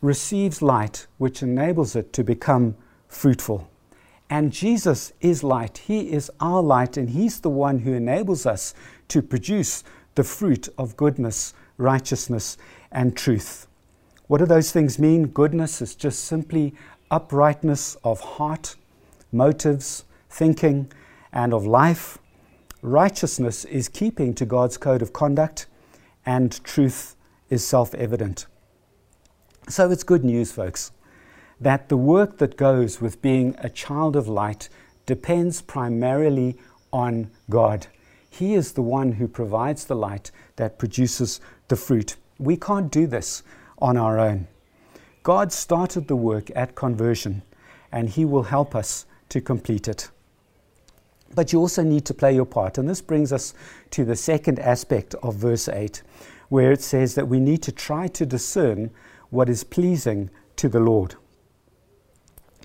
receives 0.02 0.62
light 0.62 1.08
which 1.18 1.44
enables 1.44 1.96
it 1.96 2.14
to 2.14 2.24
become 2.24 2.76
fruitful. 3.08 3.70
And 4.30 4.52
Jesus 4.52 5.14
is 5.22 5.44
light. 5.44 5.80
He 5.80 6.12
is 6.12 6.32
our 6.40 6.62
light, 6.62 6.98
and 6.98 7.10
He's 7.10 7.40
the 7.40 7.50
one 7.50 7.80
who 7.80 7.94
enables 7.94 8.46
us 8.46 8.74
to 9.10 9.22
produce 9.22 9.84
the 10.16 10.24
fruit 10.24 10.70
of 10.78 10.98
goodness, 10.98 11.54
righteousness, 11.78 12.58
and 12.92 13.16
truth. 13.16 13.68
What 14.28 14.38
do 14.40 14.46
those 14.46 14.72
things 14.72 14.98
mean? 14.98 15.28
Goodness 15.28 15.82
is 15.82 15.96
just 15.96 16.26
simply 16.26 16.74
uprightness 17.12 17.96
of 18.04 18.20
heart, 18.22 18.76
motives, 19.32 20.06
thinking, 20.30 20.92
and 21.32 21.54
of 21.54 21.66
life. 21.66 22.18
Righteousness 22.82 23.66
is 23.66 23.88
keeping 23.88 24.34
to 24.36 24.46
God's 24.46 24.78
code 24.78 25.02
of 25.02 25.14
conduct, 25.14 25.68
and 26.26 26.64
truth 26.64 27.16
is 27.50 27.66
self 27.66 27.94
evident. 27.96 28.48
So 29.70 29.90
it's 29.92 30.04
good 30.04 30.24
news, 30.24 30.52
folks, 30.52 30.92
that 31.60 31.90
the 31.90 31.98
work 31.98 32.38
that 32.38 32.58
goes 32.58 33.00
with 33.00 33.22
being 33.22 33.56
a 33.60 33.70
child 33.70 34.16
of 34.16 34.28
light 34.28 34.70
depends 35.06 35.62
primarily 35.62 36.58
on 36.92 37.30
God. 37.50 37.88
He 38.30 38.54
is 38.54 38.74
the 38.74 38.82
one 38.82 39.14
who 39.14 39.28
provides 39.28 39.86
the 39.86 39.96
light 39.96 40.32
that 40.56 40.80
produces 40.80 41.40
the 41.68 41.76
fruit. 41.76 42.16
We 42.40 42.58
can't 42.58 42.92
do 42.92 43.08
this 43.08 43.44
on 43.80 43.98
our 43.98 44.20
own. 44.20 44.48
God 45.24 45.52
started 45.52 46.08
the 46.08 46.16
work 46.16 46.50
at 46.56 46.76
conversion, 46.76 47.44
and 47.92 48.10
He 48.10 48.26
will 48.26 48.44
help 48.44 48.76
us 48.76 49.06
to 49.30 49.40
complete 49.40 49.88
it. 49.88 50.10
But 51.36 51.54
you 51.54 51.60
also 51.60 51.84
need 51.84 52.06
to 52.06 52.14
play 52.14 52.36
your 52.36 52.46
part. 52.46 52.78
And 52.78 52.88
this 52.88 53.02
brings 53.02 53.32
us 53.32 53.54
to 53.92 54.06
the 54.06 54.16
second 54.16 54.60
aspect 54.60 55.16
of 55.24 55.36
verse 55.36 55.68
8, 55.68 56.04
where 56.50 56.72
it 56.72 56.82
says 56.82 57.16
that 57.16 57.28
we 57.28 57.40
need 57.40 57.64
to 57.64 57.72
try 57.72 58.08
to 58.10 58.26
discern 58.26 58.92
what 59.30 59.50
is 59.50 59.64
pleasing 59.64 60.30
to 60.58 60.70
the 60.70 60.80
Lord. 60.80 61.16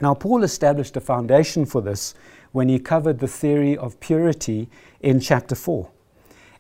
Now, 0.01 0.15
Paul 0.15 0.45
established 0.45 0.97
a 0.97 1.01
foundation 1.01 1.67
for 1.67 1.81
this 1.81 2.15
when 2.53 2.69
he 2.69 2.79
covered 2.79 3.19
the 3.19 3.29
theory 3.29 3.77
of 3.77 3.99
purity 4.01 4.69
in 5.01 5.21
chapter 5.21 5.55
4. 5.55 5.91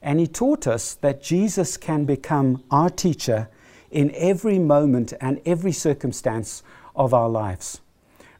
And 0.03 0.21
he 0.21 0.27
taught 0.27 0.67
us 0.67 0.95
that 0.95 1.23
Jesus 1.23 1.77
can 1.77 2.05
become 2.05 2.63
our 2.71 2.91
teacher 2.91 3.49
in 3.91 4.13
every 4.15 4.59
moment 4.59 5.13
and 5.21 5.41
every 5.47 5.73
circumstance 5.73 6.63
of 6.95 7.15
our 7.15 7.29
lives. 7.29 7.81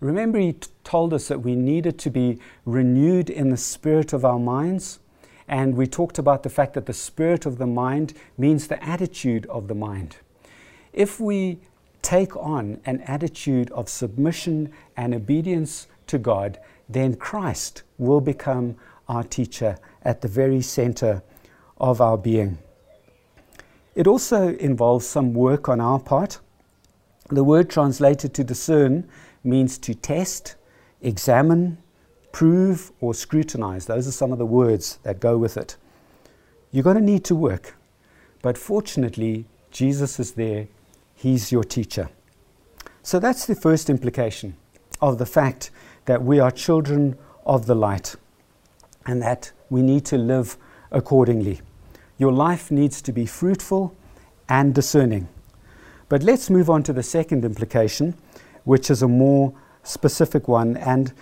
Remember, 0.01 0.39
he 0.39 0.53
t- 0.53 0.69
told 0.85 1.13
us 1.13 1.29
that 1.29 1.43
we 1.43 1.57
needed 1.57 1.99
to 2.01 2.11
be 2.11 2.39
renewed 2.65 3.31
in 3.31 3.51
the 3.51 3.57
spirit 3.57 4.13
of 4.13 4.25
our 4.25 4.39
minds. 4.39 5.01
And 5.49 5.77
we 5.77 5.87
talked 5.87 6.19
about 6.19 6.43
the 6.43 6.51
fact 6.51 6.75
that 6.75 6.87
the 6.87 6.93
spirit 6.93 7.47
of 7.47 7.59
the 7.59 7.67
mind 7.67 8.15
means 8.37 8.69
the 8.69 8.83
attitude 8.85 9.47
of 9.47 9.67
the 9.67 9.75
mind. 9.75 10.19
If 10.93 11.19
we 11.19 11.59
take 12.09 12.35
on 12.39 12.81
an 12.87 13.03
attitude 13.03 13.71
of 13.73 13.87
submission 13.87 14.73
and 14.97 15.13
obedience 15.13 15.89
to 16.07 16.17
God, 16.17 16.59
then 16.89 17.15
Christ 17.15 17.83
will 17.99 18.23
become 18.23 18.77
our 19.11 19.23
teacher 19.23 19.77
at 20.05 20.23
the 20.23 20.29
very 20.29 20.63
center 20.63 21.23
of 21.77 22.01
our 22.01 22.17
being. 22.17 22.57
It 23.95 24.07
also 24.07 24.57
involves 24.57 25.07
some 25.07 25.35
work 25.35 25.69
on 25.69 25.83
our 25.83 26.01
part. 26.01 26.39
The 27.29 27.45
word 27.45 27.69
translated 27.69 28.33
to 28.37 28.43
discern 28.43 29.07
means 29.45 29.77
to 29.77 29.95
test, 29.95 30.57
examine, 31.03 31.77
prove, 32.33 32.91
or 33.03 33.13
scrutinize. 33.13 33.85
Those 33.85 34.09
are 34.09 34.13
some 34.13 34.33
of 34.33 34.39
the 34.39 34.47
words 34.47 34.99
that 35.03 35.21
go 35.21 35.37
with 35.37 35.59
it. 35.59 35.77
You're 36.73 36.85
going 36.85 36.97
to 36.97 37.03
need 37.03 37.25
to 37.25 37.35
work. 37.35 37.77
But 38.41 38.57
fortunately, 38.57 39.45
Jesus 39.71 40.19
is 40.19 40.33
there. 40.33 40.69
He's 41.19 41.51
your 41.51 41.65
teacher. 41.65 42.11
So 43.03 43.19
that's 43.19 43.45
the 43.45 43.57
first 43.57 43.91
implication 43.91 44.55
of 45.01 45.19
the 45.19 45.27
fact 45.27 45.73
that 46.05 46.23
we 46.23 46.39
are 46.39 46.53
children 46.53 47.19
of 47.45 47.67
the 47.67 47.75
light 47.75 48.15
and 49.05 49.21
that 49.21 49.51
we 49.69 49.83
need 49.83 50.05
to 50.05 50.17
live 50.17 50.57
accordingly. 50.93 51.61
Your 52.19 52.31
life 52.31 52.71
needs 52.71 53.03
to 53.03 53.11
be 53.11 53.27
fruitful 53.27 53.97
and 54.49 54.73
discerning. 54.73 55.29
But 56.09 56.23
let's 56.23 56.51
move 56.51 56.71
on 56.71 56.85
to 56.85 56.93
the 56.93 57.03
second 57.03 57.45
implication, 57.45 58.15
which 58.63 58.89
is 58.89 59.03
a 59.03 59.09
more 59.09 59.53
specific 59.83 60.47
one. 60.47 60.77
And 60.77 61.13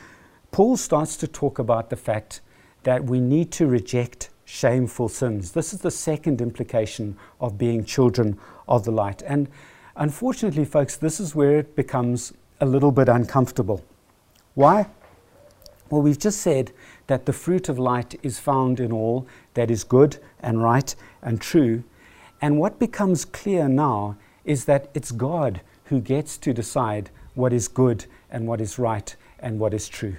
Paul 0.51 0.77
starts 0.77 1.17
to 1.17 1.27
talk 1.27 1.59
about 1.59 1.89
the 1.89 1.97
fact 1.97 2.43
that 2.83 3.05
we 3.05 3.19
need 3.19 3.51
to 3.53 3.67
reject 3.67 4.29
shameful 4.45 5.09
sins. 5.09 5.53
This 5.53 5.73
is 5.73 5.81
the 5.81 5.91
second 5.91 6.43
implication 6.43 7.17
of 7.41 7.57
being 7.57 7.83
children 7.83 8.39
of 8.69 8.85
the 8.85 8.93
light. 8.93 9.23
And 9.23 9.49
unfortunately, 9.97 10.65
folks, 10.65 10.97
this 10.97 11.21
is 11.21 11.35
where 11.35 11.59
it 11.59 11.75
becomes 11.75 12.33
a 12.61 12.67
little 12.67 12.93
bit 12.93 13.09
uncomfortable. 13.09 13.85
Why? 14.55 14.89
Well, 15.91 16.03
we've 16.03 16.19
just 16.19 16.41
said 16.41 16.73
that 17.07 17.27
the 17.27 17.33
fruit 17.33 17.69
of 17.69 17.79
light 17.79 18.19
is 18.23 18.39
found 18.39 18.81
in 18.81 18.93
all 18.93 19.27
that 19.55 19.71
is 19.71 19.85
good 19.85 20.19
and 20.41 20.63
right 20.63 20.95
and 21.23 21.41
true. 21.41 21.85
And 22.41 22.59
what 22.59 22.79
becomes 22.79 23.25
clear 23.25 23.69
now 23.69 24.17
is 24.45 24.65
that 24.65 24.91
it's 24.95 25.13
God 25.13 25.61
who 25.85 26.01
gets 26.01 26.39
to 26.39 26.53
decide 26.53 27.11
what 27.35 27.53
is 27.53 27.69
good 27.69 28.07
and 28.31 28.47
what 28.47 28.61
is 28.61 28.79
right 28.79 29.15
and 29.39 29.59
what 29.59 29.75
is 29.75 29.89
true. 29.89 30.17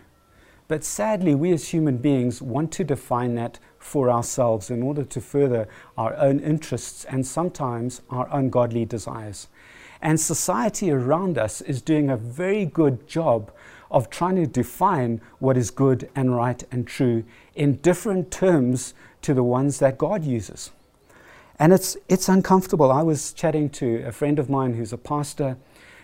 But 0.67 0.83
sadly, 0.83 1.33
we 1.33 1.51
as 1.53 1.69
human 1.69 1.97
beings 1.97 2.41
want 2.41 2.71
to 2.73 2.83
define 2.83 3.35
that 3.35 3.59
for 3.79 4.09
ourselves 4.09 4.69
in 4.69 4.83
order 4.83 5.03
to 5.05 5.21
further 5.21 5.67
our 5.97 6.13
own 6.15 6.39
interests 6.39 7.05
and 7.05 7.25
sometimes 7.25 8.01
our 8.09 8.27
ungodly 8.31 8.85
desires. 8.85 9.47
And 10.01 10.19
society 10.19 10.91
around 10.91 11.37
us 11.37 11.61
is 11.61 11.81
doing 11.81 12.09
a 12.09 12.17
very 12.17 12.65
good 12.65 13.07
job 13.07 13.51
of 13.89 14.09
trying 14.09 14.35
to 14.35 14.47
define 14.47 15.21
what 15.39 15.57
is 15.57 15.71
good 15.71 16.09
and 16.15 16.35
right 16.35 16.63
and 16.71 16.85
true 16.85 17.23
in 17.55 17.75
different 17.77 18.31
terms 18.31 18.93
to 19.21 19.33
the 19.33 19.43
ones 19.43 19.79
that 19.79 19.97
God 19.97 20.23
uses. 20.23 20.71
And 21.59 21.73
it's, 21.73 21.97
it's 22.07 22.29
uncomfortable. 22.29 22.91
I 22.91 23.01
was 23.01 23.33
chatting 23.33 23.69
to 23.71 24.03
a 24.05 24.11
friend 24.11 24.37
of 24.37 24.49
mine 24.49 24.73
who's 24.73 24.93
a 24.93 24.97
pastor, 24.97 25.57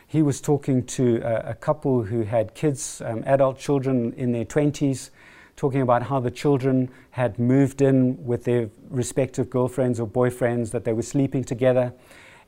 he 0.07 0.21
was 0.21 0.41
talking 0.41 0.85
to 0.85 1.21
a, 1.23 1.51
a 1.51 1.53
couple 1.53 2.03
who 2.03 2.21
had 2.23 2.53
kids, 2.55 3.01
um, 3.05 3.23
adult 3.25 3.59
children 3.59 4.13
in 4.13 4.31
their 4.31 4.45
20s, 4.45 5.09
talking 5.55 5.81
about 5.81 6.03
how 6.03 6.19
the 6.19 6.31
children 6.31 6.89
had 7.11 7.37
moved 7.37 7.81
in 7.81 8.23
with 8.25 8.43
their 8.43 8.69
respective 8.89 9.49
girlfriends 9.49 9.99
or 9.99 10.07
boyfriends, 10.07 10.71
that 10.71 10.83
they 10.85 10.93
were 10.93 11.03
sleeping 11.03 11.43
together. 11.43 11.93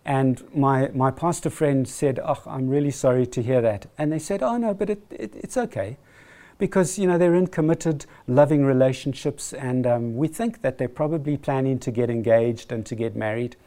And 0.06 0.44
my, 0.56 0.90
my 0.90 1.10
pastor 1.10 1.50
friend 1.50 1.88
said, 1.88 2.20
Oh, 2.24 2.42
I'm 2.46 2.68
really 2.68 2.92
sorry 2.92 3.26
to 3.28 3.42
hear 3.42 3.62
that. 3.62 3.88
And 3.98 4.12
they 4.12 4.20
said, 4.20 4.44
Oh, 4.44 4.58
no, 4.58 4.74
but 4.74 4.90
it, 4.90 5.02
it, 5.10 5.36
it's 5.36 5.58
okay. 5.58 5.98
Because, 6.58 6.98
you 6.98 7.08
know, 7.08 7.18
they're 7.18 7.36
in 7.36 7.48
committed, 7.48 8.06
loving 8.28 8.64
relationships, 8.64 9.52
and 9.52 9.86
um, 9.86 10.16
we 10.16 10.30
think 10.30 10.62
that 10.62 10.78
they're 10.78 10.88
probably 10.88 11.36
planning 11.36 11.80
to 11.80 11.92
get 11.92 12.10
engaged 12.10 12.72
and 12.72 12.86
to 12.86 12.96
get 12.96 13.14
married. 13.16 13.58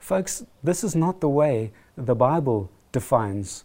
Folks, 0.00 0.44
this 0.64 0.82
is 0.82 0.96
not 0.96 1.20
the 1.20 1.28
way 1.28 1.72
the 1.96 2.16
Bible 2.16 2.70
defines 2.90 3.64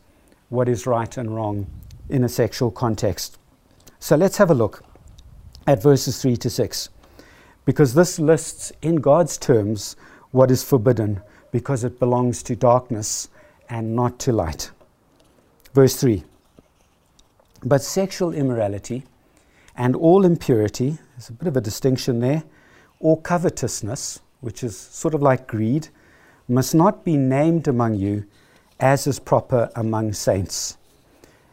what 0.50 0.70
is 0.70 0.86
right 0.86 1.18
and 1.18 1.34
wrong 1.34 1.66
in 2.10 2.24
a 2.24 2.30
sexual 2.30 2.70
context. 2.70 3.40
So 4.00 4.16
let's 4.16 4.38
have 4.38 4.52
a 4.52 4.54
look 4.54 4.84
at 5.66 5.82
verses 5.82 6.22
3 6.22 6.38
to 6.38 6.50
6, 6.50 6.90
because 7.64 7.96
this 7.96 8.20
lists 8.20 8.72
in 8.84 8.98
God's 8.98 9.38
terms 9.38 9.96
what 10.30 10.52
is 10.52 10.64
forbidden, 10.64 11.22
because 11.56 11.86
it 11.86 12.00
belongs 12.00 12.44
to 12.44 12.54
darkness 12.54 13.30
and 13.70 13.96
not 13.96 14.20
to 14.20 14.34
light. 14.34 14.72
Verse 15.74 15.96
3 15.96 16.22
But 17.64 17.82
sexual 17.82 18.34
immorality 18.34 19.04
and 19.78 19.96
all 19.96 20.26
impurity, 20.26 20.98
there's 21.14 21.30
a 21.30 21.32
bit 21.32 21.48
of 21.48 21.56
a 21.56 21.62
distinction 21.62 22.20
there, 22.20 22.44
or 23.00 23.22
covetousness, 23.22 24.20
which 24.42 24.66
is 24.66 24.78
sort 24.78 25.14
of 25.14 25.22
like 25.22 25.48
greed, 25.48 25.88
must 26.50 26.76
not 26.76 27.06
be 27.06 27.16
named 27.16 27.70
among 27.70 27.96
you 27.96 28.26
as 28.82 29.08
is 29.08 29.18
proper 29.18 29.70
among 29.78 30.12
saints. 30.12 30.76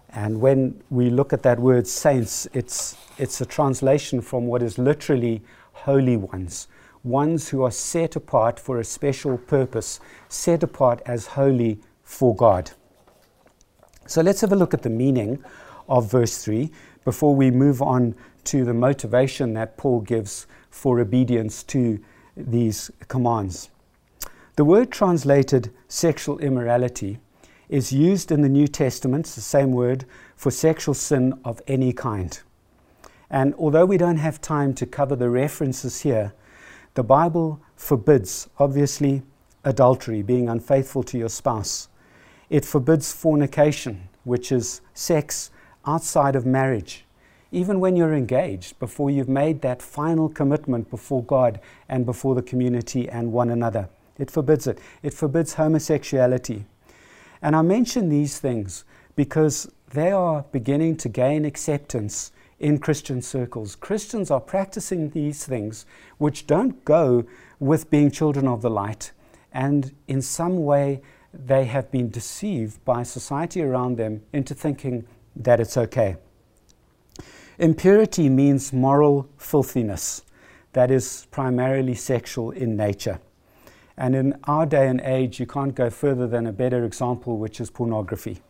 And 0.09 0.41
when 0.41 0.83
we 0.91 1.11
look 1.11 1.33
at 1.33 1.45
that 1.45 1.61
word 1.61 1.87
saints, 1.87 2.49
it's, 2.53 2.97
it's 3.19 3.41
a 3.41 3.47
translation 3.47 4.21
from 4.21 4.49
what 4.49 4.65
is 4.65 4.79
literally 4.79 5.43
holy 5.71 6.17
ones, 6.17 6.67
ones 7.05 7.49
who 7.49 7.63
are 7.63 7.71
set 7.71 8.17
apart 8.17 8.61
for 8.61 8.79
a 8.79 8.85
special 8.85 9.37
purpose, 9.37 10.01
set 10.29 10.63
apart 10.63 11.03
as 11.07 11.27
holy 11.27 11.81
for 12.03 12.35
God. 12.35 12.71
So 14.07 14.21
let's 14.21 14.41
have 14.41 14.53
a 14.53 14.57
look 14.57 14.75
at 14.75 14.83
the 14.83 14.91
meaning 14.91 15.43
of 15.89 16.11
verse 16.11 16.45
3 16.45 16.71
before 17.05 17.35
we 17.35 17.51
move 17.51 17.83
on 17.83 18.15
to 18.45 18.65
the 18.65 18.75
motivation 18.75 19.55
that 19.55 19.77
Paul 19.77 20.01
gives 20.01 20.47
for 20.71 21.01
obedience 21.01 21.63
to 21.65 22.01
these 22.37 22.91
commands. 23.09 23.71
The 24.57 24.65
word 24.65 24.91
translated 24.91 25.73
sexual 25.89 26.39
immorality 26.39 27.19
is 27.69 27.93
used 27.93 28.31
in 28.31 28.43
the 28.43 28.49
New 28.49 28.69
Testament, 28.69 29.27
the 29.27 29.41
same 29.41 29.73
word, 29.73 30.05
for 30.37 30.51
sexual 30.51 30.95
sin 30.95 31.39
of 31.45 31.63
any 31.67 31.93
kind. 31.93 32.39
And 33.31 33.55
although 33.55 33.87
we 33.87 33.97
don't 33.97 34.19
have 34.19 34.43
time 34.43 34.75
to 34.75 34.85
cover 34.85 35.17
the 35.17 35.31
references 35.31 36.03
here, 36.03 36.35
the 36.95 37.03
Bible 37.03 37.61
forbids, 37.75 38.49
obviously, 38.59 39.23
adultery, 39.65 40.23
being 40.23 40.49
unfaithful 40.49 41.03
to 41.05 41.19
your 41.19 41.29
spouse. 41.29 41.89
It 42.51 42.65
forbids 42.65 43.13
fornication, 43.13 44.09
which 44.25 44.53
is 44.53 44.83
sex 44.93 45.51
outside 45.87 46.37
of 46.37 46.45
marriage. 46.45 47.05
Even 47.51 47.81
when 47.81 47.97
you're 47.97 48.15
engaged, 48.15 48.79
before 48.79 49.11
you've 49.11 49.29
made 49.29 49.63
that 49.63 49.81
final 49.81 50.29
commitment 50.29 50.91
before 50.91 51.23
God 51.25 51.61
and 51.89 52.05
before 52.05 52.35
the 52.35 52.43
community 52.43 53.09
and 53.09 53.33
one 53.33 53.51
another, 53.51 53.89
it 54.19 54.31
forbids 54.31 54.67
it. 54.67 54.79
It 55.03 55.15
forbids 55.15 55.55
homosexuality. 55.55 56.65
And 57.41 57.57
I 57.57 57.63
mention 57.63 58.09
these 58.09 58.39
things 58.39 58.85
because 59.17 59.71
they 59.93 60.11
are 60.11 60.45
beginning 60.53 60.97
to 60.99 61.09
gain 61.09 61.45
acceptance 61.45 62.33
in 62.63 62.79
Christian 62.79 63.21
circles. 63.21 63.75
Christians 63.75 64.31
are 64.31 64.41
practicing 64.41 65.11
these 65.11 65.45
things 65.45 65.85
which 66.19 66.47
don't 66.47 66.85
go 66.85 67.25
with 67.59 67.91
being 67.91 68.11
children 68.11 68.47
of 68.47 68.63
the 68.63 68.71
light, 68.71 69.11
and 69.53 69.93
in 70.07 70.23
some 70.23 70.65
way 70.65 71.03
they 71.35 71.65
have 71.65 71.91
been 71.91 72.09
deceived 72.09 72.83
by 72.85 73.03
society 73.03 73.63
around 73.63 73.97
them 73.97 74.23
into 74.33 74.55
thinking 74.55 75.05
that 75.35 75.59
it's 75.59 75.77
okay. 75.77 76.17
Impurity 77.59 78.29
means 78.29 78.73
moral 78.73 79.29
filthiness 79.37 80.23
that 80.73 80.91
is 80.91 81.27
primarily 81.31 81.95
sexual 81.95 82.51
in 82.53 82.77
nature. 82.77 83.21
And 83.97 84.15
in 84.15 84.39
our 84.45 84.67
day 84.67 84.89
and 84.89 85.01
age, 85.01 85.39
you 85.39 85.47
can't 85.47 85.75
go 85.75 85.91
further 85.91 86.27
than 86.27 86.47
a 86.47 86.53
better 86.53 86.85
example, 86.85 87.39
which 87.39 87.61
is 87.61 87.71
pornography. 87.71 88.41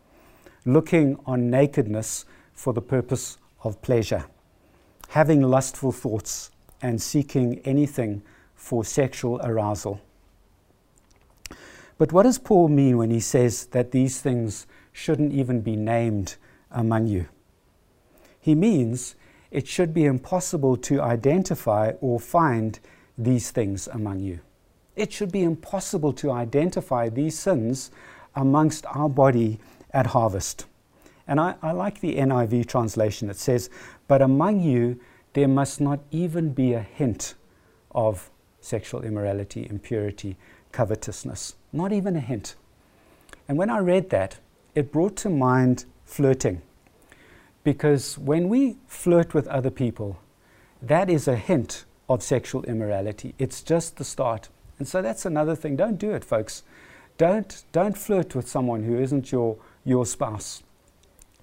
Looking 0.65 1.19
on 1.27 1.51
nakedness 1.51 2.27
for 2.53 2.73
the 2.73 2.83
purpose 2.83 3.39
of 3.63 3.81
pleasure, 3.83 4.25
having 5.09 5.43
lustful 5.43 5.93
thoughts, 5.93 6.51
and 6.81 7.01
seeking 7.01 7.61
anything 7.61 8.23
for 8.55 8.85
sexual 8.85 9.41
arousal. 9.43 10.01
But 11.99 12.13
what 12.13 12.25
does 12.25 12.39
Paul 12.39 12.69
mean 12.69 12.97
when 12.99 13.11
he 13.11 13.21
says 13.21 13.67
that 13.67 13.93
these 13.93 14.21
things 14.21 14.67
shouldn't 14.93 15.33
even 15.33 15.61
be 15.61 15.77
named 15.77 16.37
among 16.71 17.07
you? 17.07 17.27
He 18.41 18.55
means 18.55 19.15
it 19.53 19.69
should 19.69 19.95
be 19.95 20.05
impossible 20.05 20.77
to 20.79 21.01
identify 21.01 21.93
or 22.01 22.19
find 22.19 22.81
these 23.17 23.51
things 23.51 23.87
among 23.87 24.21
you. 24.21 24.41
It 24.97 25.13
should 25.13 25.31
be 25.31 25.43
impossible 25.43 26.13
to 26.15 26.33
identify 26.33 27.09
these 27.09 27.39
sins 27.39 27.91
amongst 28.35 28.85
our 28.87 29.09
body 29.09 29.61
at 29.93 30.09
harvest. 30.09 30.67
And 31.33 31.41
I, 31.41 31.55
I, 31.63 31.73
like 31.73 32.01
the 32.03 32.17
NIV 32.17 32.67
translation. 32.67 33.29
that 33.29 33.39
says, 33.39 33.71
But 34.07 34.21
among 34.21 34.61
you 34.61 35.01
there 35.33 35.49
must 35.49 35.81
not 35.81 36.01
even 36.11 36.53
be 36.53 36.75
a 36.75 36.83
hint 36.83 37.37
of 37.93 38.31
sexual 38.61 39.01
immorality, 39.01 39.67
impurity, 39.67 40.37
covetousness. 40.73 41.55
Not 41.73 41.91
even 41.91 42.17
a 42.17 42.21
hint. 42.21 42.55
And 43.49 43.57
when 43.57 43.71
I 43.71 43.79
read 43.79 44.11
that, 44.11 44.41
it 44.75 44.93
brought 44.93 45.17
to 45.25 45.31
mind 45.31 45.87
flirting. 46.05 46.61
Because 47.65 48.19
when 48.19 48.51
we 48.51 48.77
flirt 48.87 49.33
with 49.33 49.49
other 49.49 49.71
people, 49.71 50.19
that 50.83 51.09
is 51.09 51.27
a 51.27 51.37
hint 51.37 51.87
of 52.11 52.23
sexual 52.23 52.63
immorality. 52.65 53.35
It's 53.39 53.63
just 53.63 53.97
the 53.97 54.05
start. 54.05 54.51
And 54.79 54.87
so 54.87 55.01
that's 55.01 55.25
another 55.25 55.57
thing. 55.57 55.77
Don't 55.77 55.97
do 55.97 56.11
it, 56.11 56.27
folks. 56.27 56.63
Don't, 57.17 57.65
don't 57.73 57.97
flirt 57.97 58.35
with 58.35 58.47
someone 58.47 58.83
who 58.83 58.99
isn't 58.99 59.33
your, 59.33 59.57
your 59.83 60.05
spouse. 60.05 60.63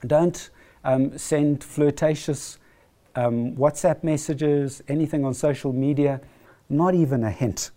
Don't 0.06 0.50
um, 0.84 1.18
send 1.18 1.64
flirtatious 1.64 2.58
um, 3.16 3.56
WhatsApp 3.56 4.04
messages, 4.04 4.82
anything 4.88 5.26
on 5.26 5.34
social 5.34 5.74
media, 5.74 6.22
not 6.70 6.96
even 6.96 7.24
a 7.24 7.32
hint. 7.32 7.72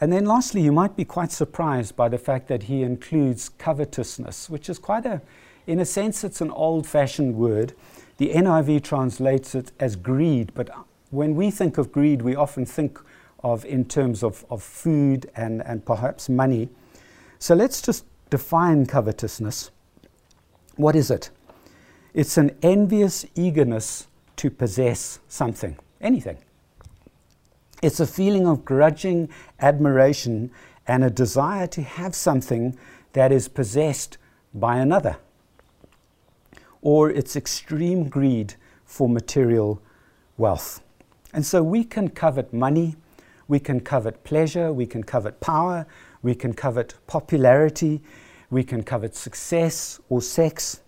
And 0.00 0.12
then, 0.12 0.26
lastly, 0.26 0.60
you 0.60 0.72
might 0.72 0.94
be 0.94 1.04
quite 1.04 1.32
surprised 1.32 1.96
by 1.96 2.08
the 2.08 2.18
fact 2.18 2.48
that 2.48 2.64
he 2.64 2.82
includes 2.82 3.48
covetousness, 3.48 4.50
which 4.50 4.68
is 4.68 4.78
quite 4.78 5.06
a, 5.06 5.22
in 5.66 5.80
a 5.80 5.86
sense, 5.86 6.22
it's 6.22 6.42
an 6.42 6.50
old 6.50 6.86
fashioned 6.86 7.34
word. 7.34 7.72
The 8.18 8.30
NIV 8.30 8.82
translates 8.82 9.54
it 9.54 9.72
as 9.80 9.96
greed, 9.96 10.52
but 10.54 10.68
when 11.10 11.34
we 11.34 11.50
think 11.50 11.78
of 11.78 11.92
greed, 11.92 12.20
we 12.22 12.36
often 12.36 12.66
think 12.66 13.00
of 13.42 13.64
in 13.64 13.84
terms 13.86 14.22
of, 14.22 14.44
of 14.50 14.62
food 14.62 15.30
and, 15.34 15.62
and 15.64 15.84
perhaps 15.84 16.28
money. 16.28 16.68
So 17.38 17.54
let's 17.54 17.80
just 17.80 18.04
define 18.28 18.86
covetousness. 18.86 19.70
What 20.76 20.94
is 20.94 21.10
it? 21.10 21.30
It's 22.14 22.36
an 22.38 22.56
envious 22.62 23.26
eagerness 23.34 24.06
to 24.36 24.50
possess 24.50 25.18
something, 25.28 25.76
anything. 26.00 26.38
It's 27.82 28.00
a 28.00 28.06
feeling 28.06 28.46
of 28.46 28.64
grudging 28.64 29.28
admiration 29.60 30.50
and 30.86 31.04
a 31.04 31.10
desire 31.10 31.66
to 31.68 31.82
have 31.82 32.14
something 32.14 32.78
that 33.12 33.32
is 33.32 33.48
possessed 33.48 34.18
by 34.54 34.78
another. 34.78 35.16
Or 36.82 37.10
it's 37.10 37.36
extreme 37.36 38.08
greed 38.08 38.54
for 38.84 39.08
material 39.08 39.82
wealth. 40.36 40.82
And 41.32 41.44
so 41.44 41.62
we 41.62 41.84
can 41.84 42.08
covet 42.08 42.52
money, 42.52 42.96
we 43.48 43.58
can 43.58 43.80
covet 43.80 44.24
pleasure, 44.24 44.72
we 44.72 44.86
can 44.86 45.02
covet 45.02 45.40
power, 45.40 45.86
we 46.22 46.34
can 46.34 46.54
covet 46.54 46.94
popularity, 47.06 48.02
we 48.50 48.62
can 48.64 48.82
covet 48.82 49.14
success 49.14 50.00
or 50.08 50.20
sex. 50.20 50.80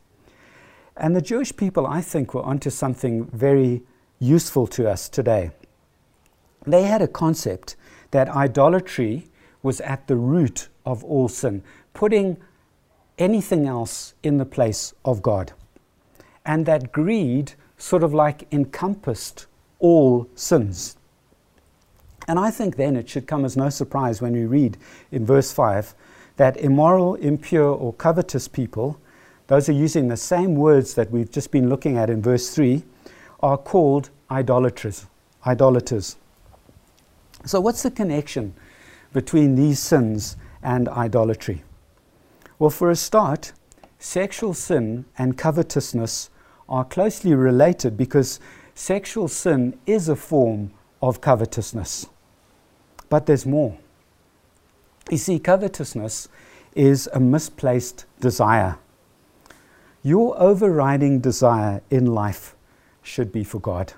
And 0.97 1.15
the 1.15 1.23
Jewish 1.23 1.57
people, 1.57 1.87
I 1.87 2.01
think, 2.01 2.35
were 2.35 2.43
onto 2.43 2.71
something 2.71 3.27
very 3.27 3.83
useful 4.19 4.67
to 4.69 4.89
us 4.91 5.09
today. 5.09 5.51
They 6.67 6.83
had 6.83 7.03
a 7.03 7.09
concept 7.09 7.77
that 8.11 8.29
idolatry 8.29 9.29
was 9.63 9.81
at 9.81 10.07
the 10.07 10.17
root 10.17 10.69
of 10.85 11.05
all 11.05 11.29
sin, 11.29 11.63
putting 11.95 12.37
anything 13.19 13.67
else 13.67 14.15
in 14.23 14.39
the 14.39 14.47
place 14.47 14.95
of 15.05 15.23
God. 15.23 15.53
And 16.45 16.67
that 16.67 16.93
greed 16.93 17.53
sort 17.77 18.03
of 18.03 18.15
like 18.15 18.47
encompassed 18.53 19.47
all 19.79 20.29
sins. 20.35 20.97
And 22.27 22.39
I 22.39 22.51
think 22.51 22.77
then 22.77 22.97
it 22.97 23.09
should 23.09 23.27
come 23.27 23.45
as 23.45 23.57
no 23.57 23.71
surprise 23.71 24.21
when 24.21 24.33
we 24.33 24.45
read 24.45 24.77
in 25.11 25.25
verse 25.25 25.53
5 25.53 25.95
that 26.39 26.57
immoral, 26.57 27.17
impure, 27.17 27.69
or 27.69 27.93
covetous 27.93 28.49
people, 28.49 28.99
those 29.49 29.69
are 29.69 29.73
using 29.73 30.09
the 30.09 30.17
same 30.17 30.55
words 30.55 30.95
that 30.95 31.11
we've 31.11 31.31
just 31.31 31.51
been 31.51 31.69
looking 31.69 31.99
at 31.99 32.09
in 32.09 32.23
verse 32.23 32.55
3, 32.55 32.83
are 33.41 33.59
called 33.59 34.11
idolaters. 34.31 35.07
Idolaters. 35.45 36.17
So, 37.45 37.61
what's 37.61 37.83
the 37.83 37.91
connection 37.91 38.55
between 39.13 39.55
these 39.55 39.81
sins 39.81 40.37
and 40.63 40.89
idolatry? 40.89 41.63
Well, 42.59 42.71
for 42.71 42.91
a 42.91 42.97
start, 42.97 43.53
sexual 43.99 44.55
sin 44.55 45.07
and 45.17 45.37
covetousness 45.37 46.31
are 46.69 46.85
closely 46.85 47.35
related 47.35 47.97
because 47.97 48.39
sexual 48.75 49.29
sin 49.29 49.79
is 49.87 50.09
a 50.09 50.17
form 50.17 50.73
of 51.03 51.21
covetousness. 51.21 52.07
But 53.09 53.27
there's 53.27 53.47
more. 53.47 53.79
You 55.11 55.17
see, 55.19 55.39
covetousness 55.39 56.29
is 56.75 57.09
a 57.13 57.21
misplaced 57.21 58.05
desire. 58.21 58.79
Your 60.03 60.39
overriding 60.41 61.21
desire 61.21 61.83
in 61.91 62.07
life 62.07 62.55
should 63.03 63.33
be 63.33 63.43
for 63.43 63.59
God. 63.59 63.95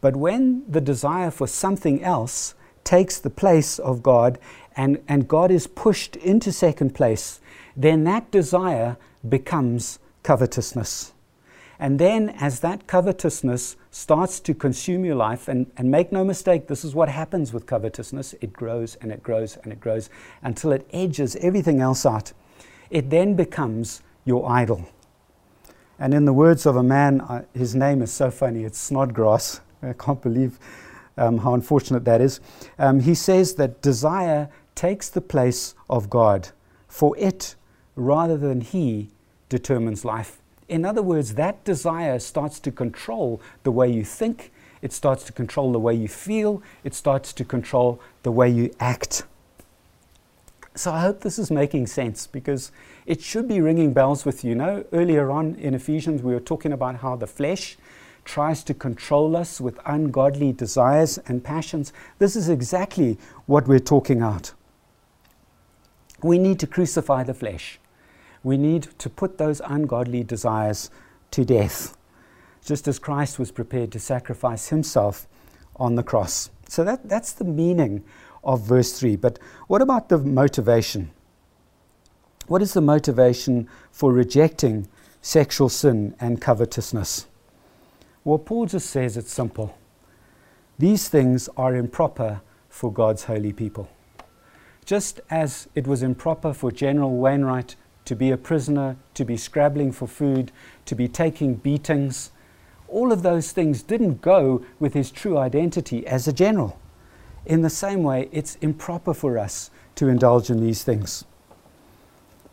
But 0.00 0.16
when 0.16 0.62
the 0.70 0.80
desire 0.80 1.30
for 1.30 1.46
something 1.46 2.02
else 2.04 2.54
takes 2.84 3.18
the 3.18 3.30
place 3.30 3.78
of 3.80 4.02
God 4.02 4.38
and, 4.76 5.02
and 5.08 5.26
God 5.26 5.50
is 5.50 5.66
pushed 5.66 6.14
into 6.16 6.52
second 6.52 6.94
place, 6.94 7.40
then 7.76 8.04
that 8.04 8.30
desire 8.30 8.96
becomes 9.28 9.98
covetousness. 10.22 11.12
And 11.78 11.98
then, 11.98 12.30
as 12.30 12.60
that 12.60 12.86
covetousness 12.86 13.76
starts 13.90 14.40
to 14.40 14.54
consume 14.54 15.04
your 15.04 15.14
life, 15.14 15.48
and, 15.48 15.70
and 15.76 15.90
make 15.90 16.10
no 16.10 16.24
mistake, 16.24 16.68
this 16.68 16.84
is 16.84 16.94
what 16.94 17.08
happens 17.08 17.52
with 17.52 17.66
covetousness 17.66 18.34
it 18.40 18.52
grows 18.52 18.94
and 18.96 19.12
it 19.12 19.22
grows 19.22 19.56
and 19.58 19.72
it 19.72 19.80
grows 19.80 20.08
until 20.42 20.72
it 20.72 20.88
edges 20.92 21.36
everything 21.36 21.80
else 21.80 22.06
out. 22.06 22.32
It 22.90 23.10
then 23.10 23.34
becomes 23.34 24.02
your 24.24 24.48
idol. 24.48 24.88
And 25.98 26.12
in 26.14 26.24
the 26.24 26.32
words 26.32 26.66
of 26.66 26.76
a 26.76 26.82
man, 26.82 27.20
uh, 27.22 27.44
his 27.54 27.74
name 27.74 28.02
is 28.02 28.12
so 28.12 28.30
funny, 28.30 28.64
it's 28.64 28.78
Snodgrass. 28.78 29.60
I 29.82 29.92
can't 29.92 30.20
believe 30.20 30.58
um, 31.16 31.38
how 31.38 31.54
unfortunate 31.54 32.04
that 32.04 32.20
is. 32.20 32.40
Um, 32.78 33.00
he 33.00 33.14
says 33.14 33.54
that 33.54 33.82
desire 33.82 34.48
takes 34.74 35.08
the 35.08 35.20
place 35.20 35.74
of 35.88 36.10
God, 36.10 36.50
for 36.86 37.16
it, 37.16 37.54
rather 37.94 38.36
than 38.36 38.60
He, 38.60 39.10
determines 39.48 40.04
life. 40.04 40.42
In 40.68 40.84
other 40.84 41.02
words, 41.02 41.34
that 41.34 41.64
desire 41.64 42.18
starts 42.18 42.58
to 42.60 42.72
control 42.72 43.40
the 43.62 43.70
way 43.70 43.90
you 43.90 44.04
think, 44.04 44.52
it 44.82 44.92
starts 44.92 45.24
to 45.24 45.32
control 45.32 45.72
the 45.72 45.78
way 45.78 45.94
you 45.94 46.08
feel, 46.08 46.62
it 46.84 46.94
starts 46.94 47.32
to 47.34 47.44
control 47.44 48.00
the 48.22 48.32
way 48.32 48.50
you 48.50 48.74
act. 48.80 49.24
So 50.74 50.92
I 50.92 51.00
hope 51.00 51.20
this 51.20 51.38
is 51.38 51.50
making 51.50 51.86
sense 51.86 52.26
because 52.26 52.70
it 53.06 53.22
should 53.22 53.48
be 53.48 53.60
ringing 53.60 53.94
bells 53.94 54.26
with 54.26 54.44
you. 54.44 54.50
you 54.50 54.56
know, 54.56 54.84
earlier 54.92 55.30
on 55.30 55.54
in 55.54 55.72
Ephesians, 55.72 56.22
we 56.22 56.34
were 56.34 56.40
talking 56.40 56.72
about 56.72 56.96
how 56.96 57.16
the 57.16 57.26
flesh 57.26 57.78
tries 58.24 58.62
to 58.64 58.74
control 58.74 59.36
us 59.36 59.60
with 59.60 59.78
ungodly 59.86 60.52
desires 60.52 61.16
and 61.26 61.42
passions. 61.42 61.92
This 62.18 62.36
is 62.36 62.48
exactly 62.48 63.16
what 63.46 63.66
we're 63.66 63.78
talking 63.78 64.18
about. 64.18 64.52
We 66.22 66.38
need 66.38 66.58
to 66.60 66.66
crucify 66.66 67.22
the 67.22 67.34
flesh. 67.34 67.78
We 68.46 68.56
need 68.56 68.84
to 69.00 69.10
put 69.10 69.38
those 69.38 69.60
ungodly 69.64 70.22
desires 70.22 70.88
to 71.32 71.44
death, 71.44 71.96
just 72.64 72.86
as 72.86 73.00
Christ 73.00 73.40
was 73.40 73.50
prepared 73.50 73.90
to 73.90 73.98
sacrifice 73.98 74.68
himself 74.68 75.26
on 75.74 75.96
the 75.96 76.04
cross. 76.04 76.50
So 76.68 76.84
that, 76.84 77.08
that's 77.08 77.32
the 77.32 77.44
meaning 77.44 78.04
of 78.44 78.60
verse 78.60 78.96
3. 79.00 79.16
But 79.16 79.40
what 79.66 79.82
about 79.82 80.10
the 80.10 80.18
motivation? 80.18 81.10
What 82.46 82.62
is 82.62 82.72
the 82.72 82.80
motivation 82.80 83.68
for 83.90 84.12
rejecting 84.12 84.86
sexual 85.20 85.68
sin 85.68 86.14
and 86.20 86.40
covetousness? 86.40 87.26
Well, 88.22 88.38
Paul 88.38 88.66
just 88.66 88.90
says 88.90 89.16
it's 89.16 89.32
simple. 89.32 89.76
These 90.78 91.08
things 91.08 91.48
are 91.56 91.74
improper 91.74 92.42
for 92.68 92.92
God's 92.92 93.24
holy 93.24 93.52
people. 93.52 93.88
Just 94.84 95.20
as 95.30 95.68
it 95.74 95.88
was 95.88 96.04
improper 96.04 96.54
for 96.54 96.70
General 96.70 97.16
Wainwright 97.16 97.74
to 98.06 98.16
be 98.16 98.30
a 98.30 98.36
prisoner, 98.36 98.96
to 99.14 99.24
be 99.24 99.36
scrabbling 99.36 99.92
for 99.92 100.08
food, 100.08 100.50
to 100.86 100.94
be 100.94 101.06
taking 101.06 101.54
beatings, 101.54 102.30
all 102.88 103.12
of 103.12 103.22
those 103.22 103.52
things 103.52 103.82
didn't 103.82 104.22
go 104.22 104.64
with 104.78 104.94
his 104.94 105.10
true 105.10 105.36
identity 105.36 106.06
as 106.06 106.26
a 106.26 106.32
general. 106.32 106.78
In 107.44 107.62
the 107.62 107.70
same 107.70 108.02
way, 108.02 108.28
it's 108.32 108.56
improper 108.56 109.14
for 109.14 109.38
us 109.38 109.70
to 109.96 110.08
indulge 110.08 110.50
in 110.50 110.60
these 110.60 110.82
things. 110.82 111.24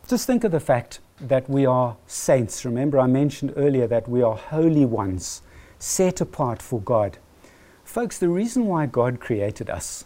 Just 0.06 0.26
think 0.26 0.44
of 0.44 0.52
the 0.52 0.60
fact 0.60 1.00
that 1.20 1.48
we 1.48 1.64
are 1.64 1.96
saints. 2.06 2.64
Remember, 2.64 2.98
I 2.98 3.06
mentioned 3.06 3.54
earlier 3.56 3.86
that 3.86 4.08
we 4.08 4.22
are 4.22 4.36
holy 4.36 4.84
ones, 4.84 5.42
set 5.78 6.20
apart 6.20 6.60
for 6.60 6.80
God. 6.80 7.18
Folks, 7.84 8.18
the 8.18 8.28
reason 8.28 8.66
why 8.66 8.86
God 8.86 9.20
created 9.20 9.70
us 9.70 10.04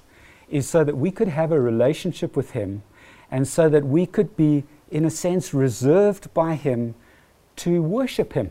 is 0.49 0.69
so 0.69 0.85
that 0.85 0.97
we 0.97 1.11
could 1.11 1.29
have 1.29 1.53
a 1.53 1.61
relationship 1.61 2.37
with 2.37 2.53
Him 2.53 2.83
and 3.31 3.47
so 3.47 3.69
that 3.69 3.85
we 3.85 4.07
could 4.07 4.37
be, 4.37 4.65
in 4.91 5.05
a 5.05 5.11
sense, 5.11 5.53
reserved 5.53 6.33
by 6.35 6.55
Him 6.55 6.95
to 7.57 7.83
worship 7.83 8.33
Him, 8.33 8.51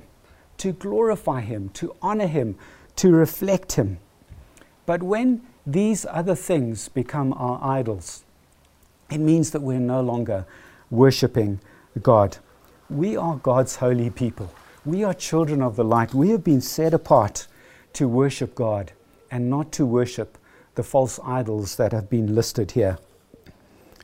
to 0.58 0.72
glorify 0.72 1.42
Him, 1.42 1.70
to 1.70 1.96
honor 2.02 2.28
Him, 2.28 2.56
to 2.98 3.12
reflect 3.12 3.74
Him. 3.74 4.00
But 4.86 5.04
when 5.04 5.42
these 5.66 6.06
other 6.10 6.36
things 6.36 6.90
become 6.90 7.34
our 7.34 7.60
idols, 7.62 8.24
it 9.10 9.20
means 9.20 9.52
that 9.52 9.62
we're 9.62 9.80
no 9.80 10.02
longer 10.02 10.46
worshiping 10.90 11.60
God. 12.02 12.38
We 12.90 13.18
are 13.18 13.36
God's 13.38 13.78
holy 13.78 14.10
people. 14.10 14.54
We 14.86 15.04
are 15.04 15.14
children 15.14 15.62
of 15.62 15.76
the 15.76 15.84
light. 15.84 16.14
We 16.14 16.30
have 16.30 16.44
been 16.44 16.62
set 16.62 16.94
apart 16.94 17.48
to 17.94 18.08
worship 18.08 18.56
God 18.56 18.94
and 19.30 19.50
not 19.50 19.72
to 19.74 19.86
worship 19.86 20.38
the 20.76 20.84
false 20.84 21.20
idols 21.24 21.76
that 21.76 21.92
have 21.92 22.10
been 22.10 22.36
listed 22.36 22.72
here. 22.72 22.98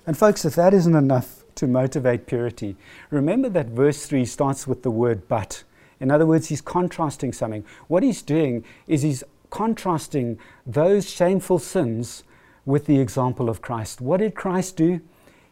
And, 0.05 0.17
folks, 0.17 0.43
if 0.43 0.55
that 0.55 0.73
isn't 0.73 0.95
enough 0.95 1.42
to 1.55 1.67
motivate 1.67 2.27
purity, 2.27 2.75
remember 3.09 3.49
that 3.49 3.67
verse 3.67 4.05
3 4.05 4.25
starts 4.25 4.67
with 4.67 4.83
the 4.83 4.91
word 4.91 5.27
but. 5.27 5.63
In 5.99 6.11
other 6.11 6.25
words, 6.25 6.49
he's 6.49 6.61
contrasting 6.61 7.31
something. 7.31 7.63
What 7.87 8.03
he's 8.03 8.21
doing 8.21 8.65
is 8.87 9.03
he's 9.03 9.23
contrasting 9.49 10.39
those 10.65 11.09
shameful 11.09 11.59
sins 11.59 12.23
with 12.65 12.85
the 12.85 12.99
example 12.99 13.49
of 13.49 13.61
Christ. 13.61 14.01
What 14.01 14.17
did 14.17 14.35
Christ 14.35 14.77
do? 14.77 15.01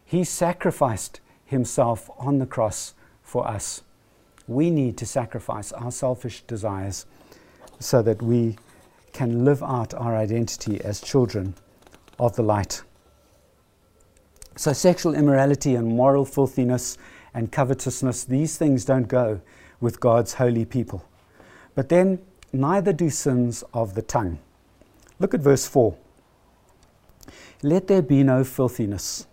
He 0.04 0.24
sacrificed 0.24 1.20
himself 1.44 2.10
on 2.18 2.38
the 2.38 2.46
cross 2.46 2.94
for 3.22 3.46
us. 3.46 3.82
We 4.46 4.70
need 4.70 4.96
to 4.98 5.06
sacrifice 5.06 5.72
our 5.72 5.92
selfish 5.92 6.42
desires 6.42 7.06
so 7.78 8.02
that 8.02 8.20
we 8.20 8.56
can 9.12 9.44
live 9.44 9.62
out 9.62 9.94
our 9.94 10.16
identity 10.16 10.80
as 10.82 11.00
children 11.00 11.54
of 12.18 12.34
the 12.36 12.42
light. 12.42 12.82
So, 14.56 14.72
sexual 14.72 15.14
immorality 15.14 15.74
and 15.74 15.88
moral 15.88 16.24
filthiness 16.24 16.98
and 17.34 17.50
covetousness, 17.50 18.24
these 18.24 18.56
things 18.58 18.84
don't 18.84 19.08
go 19.08 19.40
with 19.80 19.98
God's 19.98 20.34
holy 20.34 20.64
people. 20.64 21.04
But 21.74 21.88
then 21.88 22.18
neither 22.52 22.92
do 22.92 23.08
sins 23.08 23.64
of 23.72 23.94
the 23.94 24.02
tongue. 24.02 24.38
Look 25.18 25.34
at 25.34 25.40
verse 25.40 25.66
4. 25.66 25.96
Let 27.62 27.86
there 27.86 28.02
be 28.02 28.22
no 28.22 28.44
filthiness, 28.44 29.26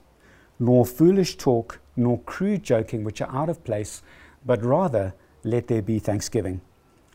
nor 0.59 0.85
foolish 0.85 1.35
talk, 1.35 1.79
nor 1.95 2.19
crude 2.21 2.63
joking, 2.63 3.03
which 3.03 3.21
are 3.21 3.35
out 3.35 3.49
of 3.49 3.63
place, 3.63 4.01
but 4.45 4.63
rather 4.63 5.13
let 5.43 5.67
there 5.67 5.81
be 5.81 5.99
thanksgiving. 5.99 6.61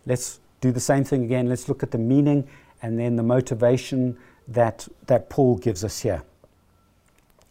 Let's 0.07 0.41
do 0.61 0.73
the 0.73 0.81
same 0.81 1.05
thing 1.05 1.25
again. 1.25 1.49
Let's 1.49 1.69
look 1.69 1.83
at 1.83 1.91
the 1.91 1.99
meaning 1.99 2.47
and 2.83 2.99
then 2.99 3.17
the 3.17 3.23
motivation 3.23 4.19
that, 4.49 4.87
that 5.07 5.31
Paul 5.31 5.57
gives 5.57 5.85
us 5.85 6.01
here. 6.01 6.23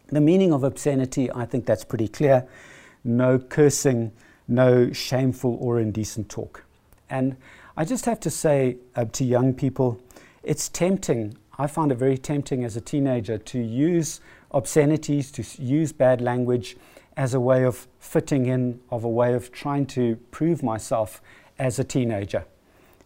The 0.08 0.20
meaning 0.20 0.52
of 0.52 0.64
obscenity, 0.64 1.30
I 1.32 1.46
think 1.46 1.66
that's 1.66 1.84
pretty 1.84 2.08
clear. 2.08 2.46
No 3.04 3.38
cursing, 3.38 4.12
no 4.46 4.92
shameful 4.92 5.56
or 5.60 5.80
indecent 5.80 6.28
talk. 6.28 6.64
And 7.08 7.36
I 7.76 7.84
just 7.84 8.04
have 8.04 8.20
to 8.20 8.30
say 8.30 8.76
uh, 8.94 9.06
to 9.06 9.24
young 9.24 9.54
people, 9.54 10.00
it's 10.42 10.68
tempting. 10.68 11.36
I 11.58 11.66
found 11.66 11.92
it 11.92 11.96
very 11.96 12.18
tempting 12.18 12.64
as 12.64 12.76
a 12.76 12.80
teenager 12.80 13.38
to 13.38 13.58
use 13.58 14.20
obscenities, 14.52 15.30
to 15.32 15.62
use 15.62 15.92
bad 15.92 16.20
language 16.20 16.76
as 17.16 17.34
a 17.34 17.40
way 17.40 17.64
of 17.64 17.86
fitting 17.98 18.46
in, 18.46 18.80
of 18.90 19.04
a 19.04 19.08
way 19.08 19.34
of 19.34 19.52
trying 19.52 19.86
to 19.86 20.16
prove 20.30 20.62
myself 20.62 21.22
as 21.58 21.78
a 21.78 21.84
teenager. 21.84 22.44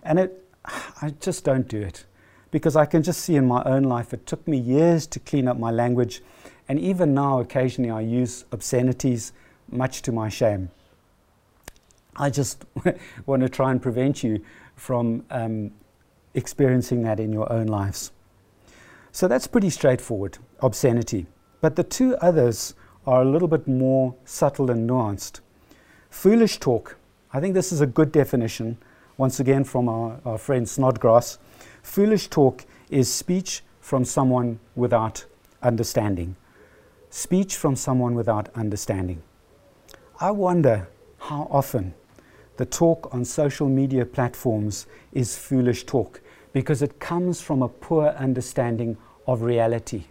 And 0.02 0.18
it, 0.18 0.44
I 0.64 1.14
just 1.20 1.44
don't 1.44 1.68
do 1.68 1.80
it 1.80 2.04
because 2.50 2.76
I 2.76 2.86
can 2.86 3.02
just 3.02 3.20
see 3.20 3.36
in 3.36 3.46
my 3.46 3.62
own 3.64 3.84
life 3.84 4.12
it 4.12 4.26
took 4.26 4.46
me 4.48 4.58
years 4.58 5.06
to 5.08 5.20
clean 5.20 5.48
up 5.48 5.58
my 5.58 5.70
language. 5.70 6.22
And 6.68 6.78
even 6.78 7.14
now, 7.14 7.40
occasionally, 7.40 7.90
I 7.90 8.00
use 8.00 8.44
obscenities, 8.52 9.32
much 9.70 10.02
to 10.02 10.12
my 10.12 10.28
shame. 10.28 10.70
I 12.16 12.30
just 12.30 12.64
want 13.26 13.42
to 13.42 13.48
try 13.48 13.70
and 13.70 13.80
prevent 13.80 14.22
you 14.22 14.44
from 14.76 15.24
um, 15.30 15.70
experiencing 16.34 17.02
that 17.02 17.20
in 17.20 17.32
your 17.32 17.50
own 17.50 17.66
lives. 17.66 18.12
So 19.12 19.28
that's 19.28 19.46
pretty 19.46 19.70
straightforward 19.70 20.38
obscenity. 20.60 21.26
But 21.60 21.76
the 21.76 21.84
two 21.84 22.16
others 22.16 22.74
are 23.06 23.22
a 23.22 23.24
little 23.24 23.48
bit 23.48 23.66
more 23.66 24.14
subtle 24.24 24.70
and 24.70 24.88
nuanced. 24.88 25.40
Foolish 26.10 26.58
talk, 26.58 26.96
I 27.32 27.40
think 27.40 27.54
this 27.54 27.72
is 27.72 27.80
a 27.80 27.86
good 27.86 28.12
definition, 28.12 28.78
once 29.16 29.40
again 29.40 29.64
from 29.64 29.88
our, 29.88 30.20
our 30.24 30.38
friend 30.38 30.68
Snodgrass. 30.68 31.38
Foolish 31.82 32.28
talk 32.28 32.64
is 32.90 33.12
speech 33.12 33.62
from 33.80 34.04
someone 34.04 34.60
without 34.76 35.24
understanding. 35.62 36.36
Speech 37.10 37.56
from 37.56 37.74
someone 37.74 38.14
without 38.14 38.50
understanding. 38.54 39.22
I 40.20 40.30
wonder 40.30 40.88
how 41.18 41.48
often 41.50 41.94
the 42.58 42.66
talk 42.66 43.14
on 43.14 43.24
social 43.24 43.68
media 43.68 44.04
platforms 44.04 44.86
is 45.12 45.38
foolish 45.38 45.84
talk 45.84 46.20
because 46.52 46.82
it 46.82 47.00
comes 47.00 47.40
from 47.40 47.62
a 47.62 47.68
poor 47.68 48.08
understanding 48.08 48.96
of 49.26 49.42
reality. 49.42 50.04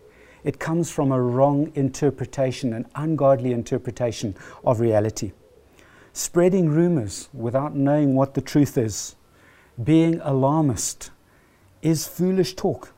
It 0.44 0.60
comes 0.60 0.90
from 0.90 1.12
a 1.12 1.22
wrong 1.22 1.72
interpretation, 1.76 2.74
an 2.74 2.88
ungodly 2.96 3.52
interpretation 3.52 4.36
of 4.64 4.80
reality. 4.80 5.34
Spreading 6.14 6.70
rumors 6.70 7.30
without 7.34 7.76
knowing 7.76 8.16
what 8.16 8.34
the 8.34 8.42
truth 8.42 8.78
is, 8.78 9.16
being 9.84 10.20
alarmist, 10.22 11.12
is 11.82 12.08
foolish 12.08 12.56
talk. 12.56 12.94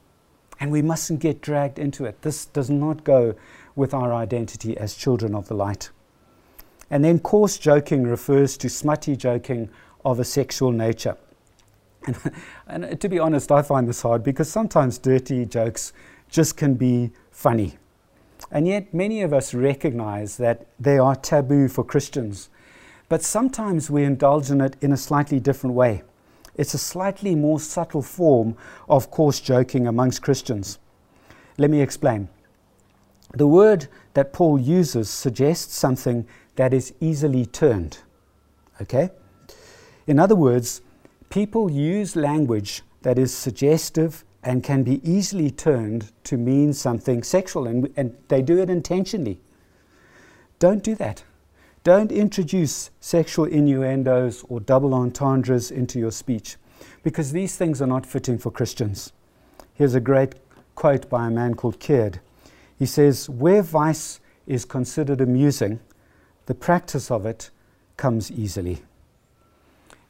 And 0.60 0.72
we 0.72 0.82
mustn't 0.82 1.22
get 1.22 1.42
dragged 1.42 1.80
into 1.80 2.06
it. 2.06 2.22
This 2.22 2.46
does 2.46 2.70
not 2.70 3.04
go 3.04 3.36
with 3.76 3.94
our 3.94 4.14
identity 4.14 4.78
as 4.78 4.96
children 4.96 5.36
of 5.36 5.48
the 5.48 5.54
light. 5.54 5.90
And 6.90 7.04
then 7.04 7.20
coarse 7.20 7.58
joking 7.58 8.04
refers 8.04 8.58
to 8.58 8.70
smutty 8.70 9.16
joking 9.16 9.70
of 10.04 10.20
a 10.20 10.26
sexual 10.26 10.72
nature. 10.72 11.18
And, 12.06 12.18
and, 12.68 13.02
to 13.02 13.10
be 13.10 13.20
honest, 13.20 13.52
I 13.52 13.62
find 13.62 13.88
this 13.88 14.02
hard 14.02 14.24
because 14.24 14.50
sometimes 14.50 14.98
dirty 14.98 15.46
jokes 15.46 15.94
just 16.30 16.58
can 16.58 16.76
be 16.76 17.12
funny. 17.32 17.78
And 18.52 18.68
yet, 18.68 18.94
many 18.94 19.22
of 19.22 19.34
us 19.34 19.54
recognize 19.54 20.38
that 20.38 20.66
they 20.80 20.98
are 20.98 21.16
taboo 21.16 21.68
for 21.68 21.84
Christians. 21.84 22.50
But 23.10 23.24
sometimes 23.24 23.90
we 23.90 24.04
indulge 24.04 24.50
in 24.50 24.62
it 24.62 24.76
in 24.82 24.92
a 24.92 24.98
slightly 24.98 25.40
different 25.40 25.76
way. 25.76 26.04
It's 26.56 26.74
a 26.74 26.78
slightly 26.78 27.36
more 27.36 27.60
subtle 27.60 28.02
form 28.02 28.56
of 28.88 29.12
coarse 29.12 29.40
joking 29.40 29.88
amongst 29.88 30.22
Christians. 30.22 30.80
Let 31.58 31.70
me 31.70 31.82
explain. 31.82 32.30
The 33.34 33.48
word 33.48 33.88
that 34.14 34.34
Paul 34.34 34.60
uses 34.60 35.10
suggests 35.10 35.76
something 35.76 36.28
that 36.56 36.74
is 36.74 36.94
easily 37.00 37.46
turned. 37.46 38.00
Okay? 38.82 39.12
In 40.08 40.20
other 40.20 40.36
words, 40.36 40.82
people 41.30 41.70
use 41.70 42.16
language 42.16 42.82
that 43.04 43.20
is 43.20 43.34
suggestive 43.34 44.24
and 44.44 44.64
can 44.64 44.84
be 44.84 45.02
easily 45.10 45.52
turned 45.52 46.12
to 46.24 46.38
mean 46.38 46.74
something 46.74 47.24
sexual, 47.24 47.68
and, 47.68 47.92
and 47.96 48.16
they 48.30 48.42
do 48.42 48.58
it 48.58 48.70
intentionally. 48.70 49.40
Don't 50.60 50.84
do 50.84 50.96
that. 50.96 51.24
Don't 51.84 52.12
introduce 52.12 52.90
sexual 53.00 53.46
innuendos 53.46 54.44
or 54.50 54.60
double 54.60 54.94
entendres 54.94 55.72
into 55.72 56.00
your 56.00 56.12
speech 56.12 56.58
because 57.04 57.32
these 57.32 57.56
things 57.56 57.82
are 57.82 57.88
not 57.88 58.06
fitting 58.06 58.38
for 58.38 58.52
Christians. 58.52 59.14
Here's 59.74 59.96
a 59.96 60.02
great 60.02 60.36
quote 60.76 61.10
by 61.10 61.28
a 61.28 61.32
man 61.32 61.54
called 61.54 61.80
Caird. 61.80 62.20
He 62.80 62.86
says, 62.86 63.30
Where 63.30 63.62
vice 63.62 64.22
is 64.48 64.66
considered 64.66 65.22
amusing, 65.22 65.82
the 66.46 66.56
practice 66.56 67.12
of 67.12 67.26
it 67.26 67.52
comes 67.98 68.32
easily. 68.32 68.80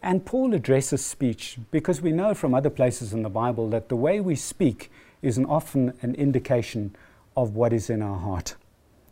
And 0.02 0.26
Paul 0.26 0.54
addresses 0.54 1.04
speech 1.04 1.58
because 1.72 2.02
we 2.02 2.14
know 2.14 2.34
from 2.34 2.54
other 2.54 2.70
places 2.70 3.12
in 3.12 3.24
the 3.24 3.30
Bible 3.30 3.70
that 3.72 3.90
the 3.90 3.98
way 3.98 4.22
we 4.22 4.36
speak 4.36 4.92
is 5.22 5.38
an 5.38 5.46
often 5.46 5.94
an 6.02 6.16
indication 6.16 6.96
of 7.36 7.56
what 7.56 7.74
is 7.74 7.90
in 7.90 8.02
our 8.02 8.18
heart. 8.18 8.56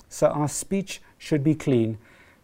So 0.08 0.28
our 0.28 0.48
speech 0.48 1.02
should 1.18 1.44
be 1.44 1.56
clean 1.56 1.98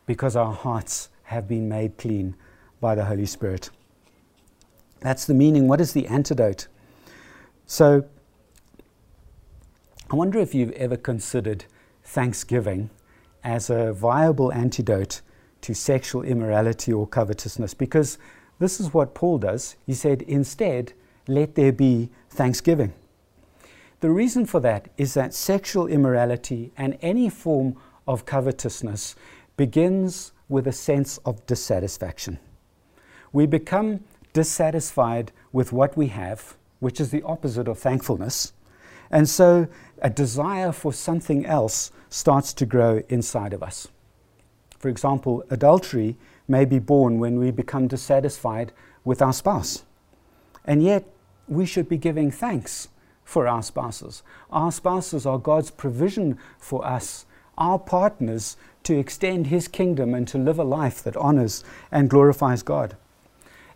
because 0.06 0.36
our 0.36 0.52
hearts 0.52 1.10
have 1.24 1.48
been 1.48 1.70
made 1.70 1.98
clean 1.98 2.36
by 2.82 2.96
the 2.96 3.06
Holy 3.06 3.26
Spirit. 3.26 3.70
That's 5.00 5.26
the 5.26 5.34
meaning. 5.34 5.68
What 5.68 5.80
is 5.80 5.94
the 5.94 6.08
antidote? 6.08 6.68
So, 7.66 8.06
I 10.12 10.16
wonder 10.16 10.40
if 10.40 10.54
you've 10.54 10.72
ever 10.72 10.98
considered 10.98 11.66
thanksgiving 12.04 12.90
as 13.44 13.70
a 13.70 13.94
viable 13.94 14.52
antidote 14.52 15.22
to 15.62 15.74
sexual 15.74 16.24
immorality 16.24 16.92
or 16.94 17.08
covetousness, 17.08 17.74
because 17.74 18.18
this 18.60 18.80
is 18.80 18.94
what 18.94 19.16
Paul 19.16 19.40
does. 19.40 19.76
He 19.86 19.94
said, 19.94 20.22
instead, 20.24 20.94
let 21.28 21.56
there 21.56 21.72
be 21.72 22.10
thanksgiving. 22.30 22.94
The 24.02 24.12
reason 24.12 24.46
for 24.46 24.60
that 24.60 24.90
is 24.98 25.14
that 25.14 25.34
sexual 25.34 25.88
immorality 25.88 26.74
and 26.78 26.98
any 27.02 27.30
form 27.30 27.78
of 28.06 28.26
covetousness 28.26 29.16
begins 29.56 30.34
with 30.50 30.68
a 30.68 30.74
sense 30.74 31.18
of 31.20 31.46
dissatisfaction. 31.46 32.40
We 33.32 33.46
become 33.46 34.02
dissatisfied 34.34 35.32
with 35.54 35.72
what 35.72 35.96
we 35.96 36.08
have, 36.08 36.56
which 36.80 37.00
is 37.00 37.12
the 37.12 37.22
opposite 37.24 37.68
of 37.68 37.80
thankfulness. 37.80 38.52
And 39.14 39.30
so 39.30 39.68
a 40.02 40.10
desire 40.10 40.72
for 40.72 40.92
something 40.92 41.46
else 41.46 41.92
starts 42.10 42.52
to 42.54 42.66
grow 42.66 43.04
inside 43.10 43.54
of 43.54 43.62
us. 43.62 43.88
For 44.80 44.90
example, 44.90 45.44
adultery 45.52 46.18
may 46.48 46.66
be 46.66 46.80
born 46.80 47.20
when 47.20 47.38
we 47.38 47.52
become 47.52 47.88
dissatisfied 47.88 48.74
with 49.06 49.22
our 49.22 49.32
spouse. 49.32 49.84
And 50.66 50.82
yet, 50.82 51.06
we 51.48 51.68
should 51.68 51.88
be 51.88 51.98
giving 51.98 52.32
thanks 52.32 52.88
for 53.24 53.48
our 53.48 53.62
spouses. 53.62 54.24
Our 54.50 54.72
spouses 54.72 55.28
are 55.28 55.38
God's 55.38 55.70
provision 55.70 56.40
for 56.58 56.84
us, 56.84 57.28
our 57.56 57.78
partners 57.78 58.58
to 58.82 58.98
extend 58.98 59.48
His 59.48 59.68
kingdom 59.68 60.16
and 60.16 60.28
to 60.30 60.40
live 60.40 60.58
a 60.58 60.64
life 60.64 61.04
that 61.04 61.16
honors 61.18 61.64
and 61.92 62.10
glorifies 62.10 62.64
God. 62.64 62.98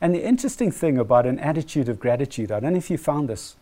And 0.02 0.16
the 0.16 0.26
interesting 0.26 0.72
thing 0.72 0.98
about 0.98 1.28
an 1.28 1.38
attitude 1.38 1.90
of 1.90 2.00
gratitude, 2.00 2.52
I 2.52 2.60
don't 2.60 2.74
know 2.74 2.80
if 2.80 2.90
you 2.90 2.98
found 2.98 3.30
this, 3.30 3.56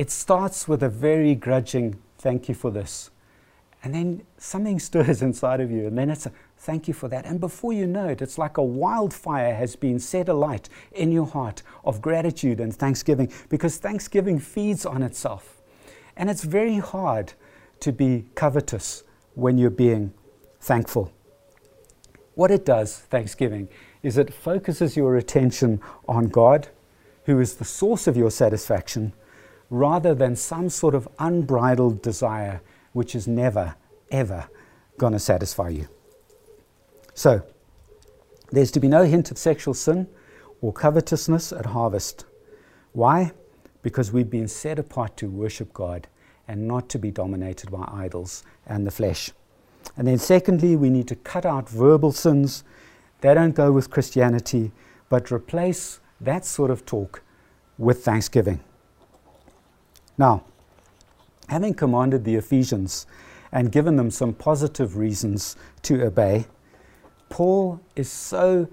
it 0.00 0.10
starts 0.10 0.66
with 0.66 0.82
a 0.82 0.88
very 0.88 1.34
grudging 1.34 1.94
thank 2.16 2.48
you 2.48 2.54
for 2.54 2.70
this. 2.70 3.10
And 3.84 3.94
then 3.94 4.22
something 4.38 4.78
stirs 4.88 5.20
inside 5.20 5.60
of 5.60 5.70
you, 5.70 5.86
and 5.86 5.98
then 5.98 6.08
it's 6.08 6.24
a 6.24 6.32
thank 6.56 6.88
you 6.88 6.94
for 6.94 7.06
that. 7.08 7.26
And 7.26 7.38
before 7.38 7.74
you 7.74 7.86
know 7.86 8.06
it, 8.06 8.22
it's 8.22 8.38
like 8.38 8.56
a 8.56 8.62
wildfire 8.62 9.54
has 9.54 9.76
been 9.76 9.98
set 9.98 10.30
alight 10.30 10.70
in 10.92 11.12
your 11.12 11.26
heart 11.26 11.62
of 11.84 12.00
gratitude 12.00 12.60
and 12.60 12.74
thanksgiving 12.74 13.30
because 13.50 13.76
thanksgiving 13.76 14.38
feeds 14.38 14.86
on 14.86 15.02
itself. 15.02 15.60
And 16.16 16.30
it's 16.30 16.44
very 16.44 16.78
hard 16.78 17.34
to 17.80 17.92
be 17.92 18.24
covetous 18.34 19.04
when 19.34 19.58
you're 19.58 19.68
being 19.68 20.14
thankful. 20.62 21.12
What 22.36 22.50
it 22.50 22.64
does, 22.64 22.96
Thanksgiving, 22.96 23.68
is 24.02 24.16
it 24.16 24.32
focuses 24.32 24.96
your 24.96 25.16
attention 25.16 25.78
on 26.08 26.28
God, 26.28 26.68
who 27.26 27.38
is 27.38 27.56
the 27.56 27.66
source 27.66 28.06
of 28.06 28.16
your 28.16 28.30
satisfaction, 28.30 29.12
rather 29.70 30.14
than 30.14 30.34
some 30.34 30.68
sort 30.68 30.94
of 30.94 31.08
unbridled 31.18 32.02
desire 32.02 32.60
which 32.92 33.14
is 33.14 33.26
never, 33.28 33.76
ever 34.10 34.48
going 34.98 35.12
to 35.12 35.18
satisfy 35.18 35.68
you. 35.68 35.88
So, 37.14 37.42
there's 38.50 38.72
to 38.72 38.80
be 38.80 38.88
no 38.88 39.04
hint 39.04 39.30
of 39.30 39.38
sexual 39.38 39.74
sin 39.74 40.08
or 40.60 40.72
covetousness 40.72 41.52
at 41.52 41.66
harvest. 41.66 42.24
Why? 42.92 43.32
Because 43.82 44.12
we've 44.12 44.28
been 44.28 44.48
set 44.48 44.78
apart 44.78 45.16
to 45.18 45.30
worship 45.30 45.72
God 45.72 46.08
and 46.48 46.66
not 46.66 46.88
to 46.90 46.98
be 46.98 47.12
dominated 47.12 47.70
by 47.70 47.88
idols 47.92 48.42
and 48.66 48.84
the 48.86 48.90
flesh. 48.90 49.30
And 49.96 50.06
then, 50.06 50.18
secondly, 50.18 50.76
we 50.76 50.90
need 50.90 51.06
to 51.08 51.14
cut 51.14 51.46
out 51.46 51.68
verbal 51.68 52.12
sins. 52.12 52.64
They 53.20 53.32
don't 53.34 53.54
go 53.54 53.70
with 53.70 53.90
Christianity, 53.90 54.72
but 55.08 55.30
replace 55.30 56.00
that 56.20 56.44
sort 56.44 56.70
of 56.70 56.84
talk 56.84 57.22
with 57.78 58.04
thanksgiving. 58.04 58.60
Now, 60.20 60.44
having 61.48 61.72
commanded 61.72 62.26
the 62.26 62.34
Ephesians 62.34 63.06
and 63.52 63.72
given 63.72 63.96
them 63.96 64.10
some 64.10 64.34
positive 64.34 64.98
reasons 64.98 65.56
to 65.84 66.04
obey, 66.04 66.44
Paul 67.30 67.80
is 67.96 68.10
so 68.10 68.68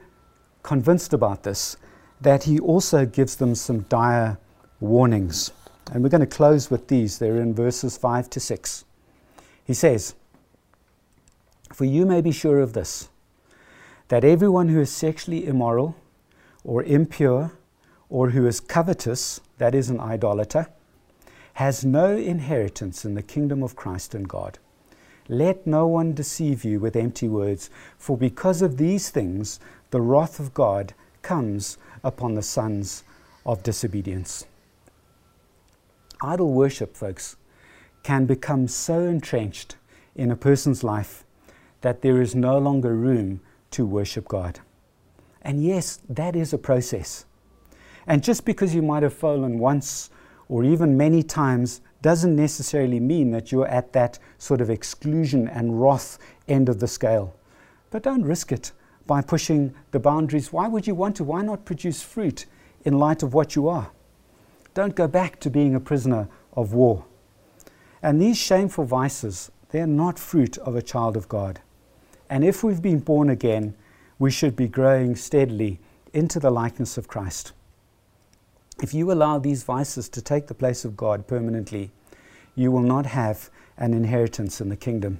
convinced 0.61 1.13
about 1.13 1.43
this 1.43 1.77
that 2.19 2.43
he 2.43 2.59
also 2.59 3.05
gives 3.05 3.37
them 3.37 3.55
some 3.55 3.83
dire 3.83 4.37
warnings. 4.81 5.53
And 5.93 6.03
we're 6.03 6.09
going 6.09 6.19
to 6.19 6.27
close 6.27 6.69
with 6.69 6.89
these. 6.89 7.17
They're 7.17 7.37
in 7.37 7.55
verses 7.55 7.95
5 7.95 8.29
to 8.31 8.41
6. 8.41 8.83
He 9.63 9.73
says, 9.73 10.15
for 11.71 11.85
you 11.85 12.05
may 12.05 12.19
be 12.19 12.33
sure 12.33 12.59
of 12.59 12.73
this 12.73 13.07
that 14.09 14.25
everyone 14.25 14.67
who 14.67 14.81
is 14.81 14.91
sexually 14.91 15.47
immoral 15.47 15.95
or 16.65 16.83
impure 16.83 17.53
or 18.09 18.31
who 18.31 18.45
is 18.45 18.59
covetous, 18.59 19.39
that 19.59 19.73
is, 19.73 19.89
an 19.89 20.01
idolater, 20.01 20.67
has 21.57 21.83
no 21.83 22.15
inheritance 22.15 23.03
in 23.03 23.15
the 23.15 23.23
kingdom 23.23 23.63
of 23.63 23.75
Christ 23.75 24.13
and 24.13 24.29
God. 24.29 24.59
Let 25.27 25.65
no 25.65 25.87
one 25.87 26.13
deceive 26.13 26.63
you 26.63 26.79
with 26.79 26.95
empty 26.95 27.27
words, 27.27 27.71
for 27.97 28.15
because 28.15 28.61
of 28.61 28.77
these 28.77 29.09
things 29.09 29.59
the 29.89 29.99
wrath 29.99 30.39
of 30.39 30.53
God 30.53 30.93
comes 31.23 31.79
upon 32.03 32.35
the 32.35 32.43
sons 32.43 33.03
of 33.43 33.63
disobedience. 33.63 34.45
Idol 36.21 36.53
worship, 36.53 36.95
folks, 36.95 37.37
can 38.03 38.27
become 38.27 38.67
so 38.67 39.07
entrenched 39.07 39.77
in 40.15 40.29
a 40.29 40.35
person's 40.35 40.83
life 40.83 41.23
that 41.81 42.03
there 42.03 42.21
is 42.21 42.35
no 42.35 42.59
longer 42.59 42.93
room 42.93 43.41
to 43.71 43.83
worship 43.83 44.27
God. 44.27 44.59
And 45.41 45.63
yes, 45.63 46.01
that 46.07 46.35
is 46.35 46.53
a 46.53 46.59
process. 46.59 47.25
And 48.05 48.23
just 48.23 48.45
because 48.45 48.75
you 48.75 48.83
might 48.83 49.01
have 49.01 49.15
fallen 49.15 49.57
once 49.57 50.11
or 50.49 50.63
even 50.63 50.97
many 50.97 51.23
times 51.23 51.81
doesn't 52.01 52.35
necessarily 52.35 52.99
mean 52.99 53.31
that 53.31 53.51
you're 53.51 53.67
at 53.67 53.93
that 53.93 54.19
sort 54.37 54.61
of 54.61 54.69
exclusion 54.69 55.47
and 55.47 55.81
wrath 55.81 56.17
end 56.47 56.69
of 56.69 56.79
the 56.79 56.87
scale. 56.87 57.35
But 57.89 58.03
don't 58.03 58.23
risk 58.23 58.51
it 58.51 58.71
by 59.05 59.21
pushing 59.21 59.73
the 59.91 59.99
boundaries. 59.99 60.53
Why 60.53 60.67
would 60.67 60.85
you 60.85 60.95
want 60.95 61.15
to? 61.17 61.23
Why 61.23 61.41
not 61.41 61.65
produce 61.65 62.01
fruit 62.01 62.45
in 62.85 62.99
light 62.99 63.23
of 63.23 63.33
what 63.33 63.55
you 63.55 63.67
are? 63.67 63.91
Don't 64.73 64.95
go 64.95 65.07
back 65.07 65.39
to 65.39 65.49
being 65.49 65.73
a 65.73 65.79
prisoner 65.79 66.27
of 66.53 66.73
war. 66.73 67.05
And 68.01 68.21
these 68.21 68.37
shameful 68.37 68.85
vices, 68.85 69.51
they're 69.69 69.87
not 69.87 70.19
fruit 70.19 70.57
of 70.59 70.75
a 70.75 70.81
child 70.81 71.17
of 71.17 71.27
God. 71.27 71.61
And 72.29 72.43
if 72.43 72.63
we've 72.63 72.81
been 72.81 72.99
born 72.99 73.29
again, 73.29 73.73
we 74.19 74.29
should 74.29 74.55
be 74.55 74.67
growing 74.67 75.15
steadily 75.15 75.79
into 76.13 76.39
the 76.39 76.51
likeness 76.51 76.97
of 76.97 77.07
Christ. 77.07 77.53
If 78.81 78.93
you 78.93 79.11
allow 79.11 79.39
these 79.39 79.63
vices 79.63 80.07
to 80.09 80.21
take 80.21 80.47
the 80.47 80.53
place 80.53 80.85
of 80.85 80.95
God 80.95 81.25
permanently, 81.25 81.91
you 82.55 82.71
will 82.71 82.81
not 82.81 83.07
have 83.07 83.49
an 83.77 83.93
inheritance 83.93 84.61
in 84.61 84.69
the 84.69 84.75
kingdom, 84.75 85.19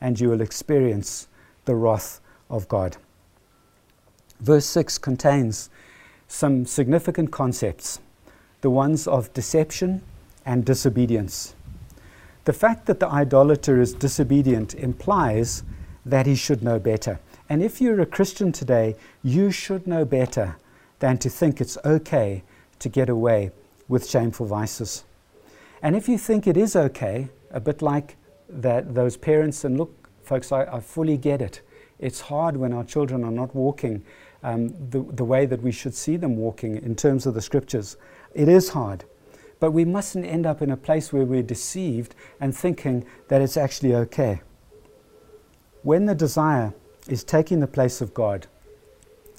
and 0.00 0.20
you 0.20 0.28
will 0.28 0.42
experience 0.42 1.28
the 1.64 1.74
wrath 1.74 2.20
of 2.50 2.68
God. 2.68 2.98
Verse 4.40 4.66
6 4.66 4.98
contains 4.98 5.70
some 6.28 6.66
significant 6.66 7.30
concepts 7.30 8.00
the 8.60 8.70
ones 8.70 9.08
of 9.08 9.32
deception 9.32 10.02
and 10.44 10.64
disobedience. 10.64 11.54
The 12.44 12.52
fact 12.52 12.86
that 12.86 13.00
the 13.00 13.08
idolater 13.08 13.80
is 13.80 13.92
disobedient 13.92 14.74
implies 14.74 15.62
that 16.04 16.26
he 16.26 16.34
should 16.34 16.62
know 16.62 16.78
better. 16.78 17.20
And 17.48 17.62
if 17.62 17.80
you're 17.80 18.00
a 18.00 18.06
Christian 18.06 18.52
today, 18.52 18.96
you 19.22 19.50
should 19.50 19.86
know 19.86 20.04
better 20.04 20.56
than 20.98 21.18
to 21.18 21.28
think 21.28 21.60
it's 21.60 21.78
okay 21.84 22.42
to 22.82 22.88
get 22.88 23.08
away 23.08 23.50
with 23.88 24.08
shameful 24.08 24.46
vices. 24.46 25.04
And 25.82 25.96
if 25.96 26.08
you 26.08 26.18
think 26.18 26.46
it 26.46 26.56
is 26.56 26.76
okay, 26.76 27.28
a 27.50 27.60
bit 27.60 27.82
like 27.82 28.16
that, 28.48 28.94
those 28.94 29.16
parents, 29.16 29.64
and 29.64 29.76
look, 29.76 30.08
folks, 30.22 30.52
I, 30.52 30.64
I 30.64 30.80
fully 30.80 31.16
get 31.16 31.42
it. 31.42 31.60
It's 31.98 32.20
hard 32.20 32.56
when 32.56 32.72
our 32.72 32.84
children 32.84 33.24
are 33.24 33.30
not 33.30 33.54
walking 33.54 34.04
um, 34.42 34.68
the, 34.90 35.02
the 35.12 35.24
way 35.24 35.46
that 35.46 35.62
we 35.62 35.72
should 35.72 35.94
see 35.94 36.16
them 36.16 36.36
walking 36.36 36.76
in 36.76 36.94
terms 36.96 37.26
of 37.26 37.34
the 37.34 37.40
scriptures. 37.40 37.96
It 38.34 38.48
is 38.48 38.70
hard. 38.70 39.04
But 39.60 39.70
we 39.70 39.84
mustn't 39.84 40.26
end 40.26 40.44
up 40.44 40.62
in 40.62 40.70
a 40.70 40.76
place 40.76 41.12
where 41.12 41.24
we're 41.24 41.42
deceived 41.42 42.16
and 42.40 42.56
thinking 42.56 43.04
that 43.28 43.40
it's 43.40 43.56
actually 43.56 43.94
okay. 43.94 44.42
When 45.82 46.06
the 46.06 46.14
desire 46.14 46.74
is 47.08 47.22
taking 47.22 47.60
the 47.60 47.68
place 47.68 48.00
of 48.00 48.14
God, 48.14 48.46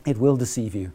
it 0.05 0.17
will 0.17 0.37
deceive 0.37 0.75
you. 0.75 0.93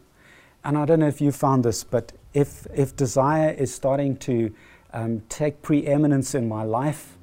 And 0.63 0.77
I 0.77 0.85
don't 0.85 0.99
know 0.99 1.07
if 1.07 1.21
you 1.21 1.31
found 1.31 1.63
this, 1.63 1.83
but 1.83 2.11
if, 2.33 2.67
if 2.73 2.95
desire 2.95 3.51
is 3.51 3.73
starting 3.73 4.17
to 4.17 4.53
um, 4.93 5.21
take 5.29 5.61
preeminence 5.61 6.35
in 6.35 6.47
my 6.47 6.63
life, 6.63 7.17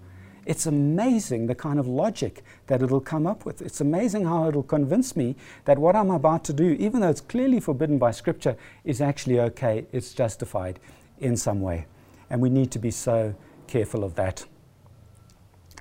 it's 0.45 0.65
amazing 0.65 1.47
the 1.47 1.55
kind 1.57 1.81
of 1.81 1.89
logic 1.89 2.45
that 2.69 2.81
it'll 2.81 3.01
come 3.01 3.27
up 3.27 3.45
with. 3.45 3.61
It's 3.61 3.81
amazing 3.81 4.25
how 4.25 4.49
it'll 4.49 4.63
convince 4.63 5.17
me 5.17 5.35
that 5.65 5.79
what 5.79 5.97
I'm 5.97 6.11
about 6.11 6.45
to 6.45 6.53
do, 6.53 6.77
even 6.79 7.01
though 7.01 7.11
it's 7.11 7.21
clearly 7.21 7.59
forbidden 7.59 7.99
by 7.99 8.13
Scripture, 8.13 8.57
is 8.85 9.01
actually 9.01 9.41
okay, 9.41 9.87
it's 9.93 10.15
justified 10.15 10.79
in 11.19 11.37
some 11.37 11.61
way. 11.61 11.87
And 12.31 12.41
we 12.41 12.49
need 12.49 12.71
to 12.73 12.79
be 12.79 12.93
so 12.93 13.35
careful 13.67 14.05
of 14.05 14.15
that. 14.15 14.45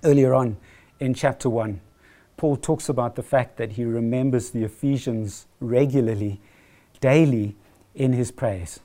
Earlier 0.04 0.34
on 0.34 0.58
in 1.00 1.14
chapter 1.14 1.50
1, 1.50 1.80
Paul 2.38 2.58
talks 2.58 2.90
about 2.90 3.16
the 3.16 3.24
fact 3.24 3.58
that 3.58 3.74
he 3.74 3.86
remembers 3.86 4.50
the 4.50 4.64
Ephesians 4.64 5.46
regularly, 5.60 6.42
daily 7.00 7.56
in 7.94 8.14
his 8.14 8.32
prayers. 8.32 8.80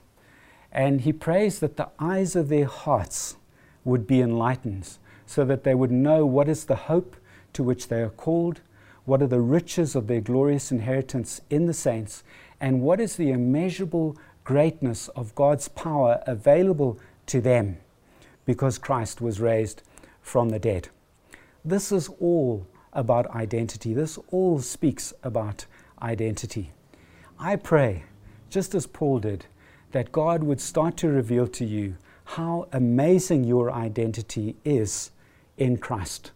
And 0.73 1.03
he 1.03 1.13
prays 1.13 1.59
that 1.59 1.77
the 1.77 1.89
eyes 1.99 2.37
of 2.37 2.49
their 2.49 2.67
hearts 2.67 3.37
would 3.85 4.07
be 4.07 4.21
enlightened 4.21 4.99
so 5.27 5.45
that 5.45 5.65
they 5.65 5.75
would 5.75 5.91
know 5.91 6.25
what 6.27 6.49
is 6.49 6.65
the 6.65 6.77
hope 6.77 7.17
to 7.53 7.63
which 7.63 7.89
they 7.89 8.03
are 8.03 8.11
called, 8.11 8.61
what 9.05 9.23
are 9.23 9.27
the 9.27 9.41
riches 9.41 9.95
of 9.95 10.07
their 10.07 10.21
glorious 10.21 10.71
inheritance 10.71 11.41
in 11.51 11.67
the 11.67 11.75
saints, 11.75 12.23
and 12.61 12.83
what 12.83 13.01
is 13.01 13.17
the 13.17 13.31
immeasurable 13.31 14.17
greatness 14.45 15.09
of 15.09 15.35
God's 15.35 15.69
power 15.69 16.23
available 16.27 16.99
to 17.27 17.41
them 17.41 17.79
because 18.45 18.79
Christ 18.79 19.21
was 19.21 19.41
raised 19.41 19.83
from 20.21 20.49
the 20.49 20.59
dead. 20.59 20.89
This 21.65 21.93
is 21.93 22.09
all 22.21 22.67
about 22.93 23.31
identity. 23.31 23.95
This 23.95 24.19
all 24.31 24.59
speaks 24.61 25.13
about 25.23 25.67
identity. 26.03 26.73
I 27.39 27.57
pray, 27.57 28.05
just 28.49 28.75
as 28.75 28.87
Paul 28.87 29.21
did, 29.21 29.47
that 29.93 30.13
God 30.13 30.43
would 30.45 30.61
start 30.61 30.97
to 30.99 31.09
reveal 31.09 31.47
to 31.49 31.65
you 31.65 31.97
how 32.25 32.69
amazing 32.73 33.45
your 33.45 33.73
identity 33.73 34.57
is 34.65 35.11
in 35.57 35.77
Christ. 35.77 36.31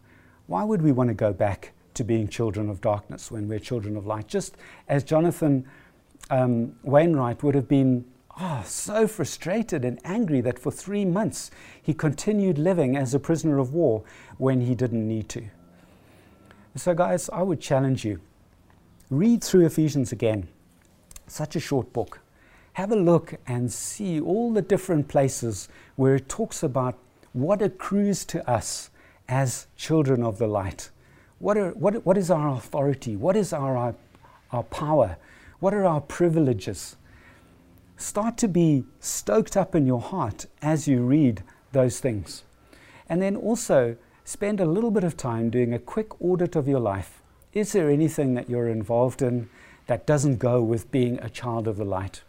Why 0.46 0.64
would 0.64 0.82
we 0.82 0.92
want 0.92 1.08
to 1.08 1.14
go 1.14 1.32
back 1.32 1.72
to 1.94 2.04
being 2.04 2.28
children 2.28 2.68
of 2.68 2.80
darkness 2.80 3.30
when 3.30 3.48
we're 3.48 3.60
children 3.60 3.96
of 3.96 4.06
light? 4.06 4.26
Just 4.26 4.56
as 4.88 5.04
Jonathan 5.04 5.64
um, 6.30 6.74
Wainwright 6.82 7.42
would 7.42 7.54
have 7.54 7.68
been 7.68 8.04
oh, 8.40 8.62
so 8.66 9.06
frustrated 9.06 9.84
and 9.84 10.00
angry 10.04 10.40
that 10.40 10.58
for 10.58 10.72
three 10.72 11.04
months 11.04 11.50
he 11.80 11.94
continued 11.94 12.58
living 12.58 12.96
as 12.96 13.14
a 13.14 13.20
prisoner 13.20 13.58
of 13.58 13.72
war 13.72 14.02
when 14.36 14.60
he 14.60 14.74
didn't 14.74 15.06
need 15.06 15.28
to. 15.28 15.44
So, 16.76 16.92
guys, 16.92 17.30
I 17.30 17.42
would 17.42 17.60
challenge 17.60 18.04
you 18.04 18.20
read 19.10 19.44
through 19.44 19.66
Ephesians 19.66 20.10
again. 20.10 20.48
Such 21.28 21.54
a 21.54 21.60
short 21.60 21.92
book. 21.92 22.23
Have 22.74 22.90
a 22.90 22.96
look 22.96 23.34
and 23.46 23.72
see 23.72 24.20
all 24.20 24.52
the 24.52 24.60
different 24.60 25.06
places 25.06 25.68
where 25.94 26.16
it 26.16 26.28
talks 26.28 26.62
about 26.62 26.98
what 27.32 27.62
accrues 27.62 28.24
to 28.26 28.48
us 28.50 28.90
as 29.28 29.68
children 29.76 30.24
of 30.24 30.38
the 30.38 30.48
light. 30.48 30.90
What, 31.38 31.56
are, 31.56 31.70
what, 31.70 32.04
what 32.04 32.18
is 32.18 32.32
our 32.32 32.48
authority? 32.48 33.14
What 33.14 33.36
is 33.36 33.52
our, 33.52 33.76
our, 33.76 33.94
our 34.50 34.64
power? 34.64 35.16
What 35.60 35.72
are 35.72 35.84
our 35.84 36.00
privileges? 36.00 36.96
Start 37.96 38.36
to 38.38 38.48
be 38.48 38.84
stoked 38.98 39.56
up 39.56 39.76
in 39.76 39.86
your 39.86 40.00
heart 40.00 40.46
as 40.60 40.88
you 40.88 41.02
read 41.02 41.44
those 41.70 42.00
things. 42.00 42.42
And 43.08 43.22
then 43.22 43.36
also 43.36 43.96
spend 44.24 44.58
a 44.58 44.66
little 44.66 44.90
bit 44.90 45.04
of 45.04 45.16
time 45.16 45.48
doing 45.48 45.72
a 45.72 45.78
quick 45.78 46.20
audit 46.20 46.56
of 46.56 46.66
your 46.66 46.80
life. 46.80 47.22
Is 47.52 47.72
there 47.72 47.88
anything 47.88 48.34
that 48.34 48.50
you're 48.50 48.68
involved 48.68 49.22
in 49.22 49.48
that 49.86 50.08
doesn't 50.08 50.38
go 50.38 50.60
with 50.60 50.90
being 50.90 51.20
a 51.20 51.30
child 51.30 51.68
of 51.68 51.76
the 51.76 51.84
light? 51.84 52.22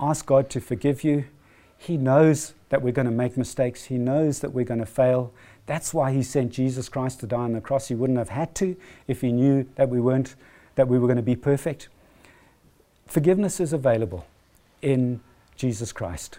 Ask 0.00 0.24
God 0.24 0.48
to 0.50 0.60
forgive 0.60 1.04
you. 1.04 1.26
He 1.76 1.98
knows 1.98 2.54
that 2.70 2.80
we're 2.80 2.92
going 2.92 3.06
to 3.06 3.12
make 3.12 3.36
mistakes, 3.36 3.84
He 3.84 3.98
knows 3.98 4.40
that 4.40 4.52
we're 4.52 4.64
going 4.64 4.80
to 4.80 4.86
fail. 4.86 5.32
That's 5.66 5.92
why 5.92 6.12
He 6.12 6.22
sent 6.22 6.52
Jesus 6.52 6.88
Christ 6.88 7.20
to 7.20 7.26
die 7.26 7.38
on 7.42 7.52
the 7.52 7.60
cross. 7.60 7.88
He 7.88 7.94
wouldn't 7.94 8.18
have 8.18 8.30
had 8.30 8.54
to 8.56 8.76
if 9.06 9.20
He 9.20 9.30
knew 9.30 9.68
that 9.74 9.88
we 9.88 10.00
weren't, 10.00 10.34
that 10.76 10.88
we 10.88 10.98
were 10.98 11.06
going 11.06 11.16
to 11.16 11.22
be 11.22 11.36
perfect. 11.36 11.88
Forgiveness 13.06 13.60
is 13.60 13.72
available 13.72 14.26
in 14.80 15.20
Jesus 15.56 15.92
Christ, 15.92 16.38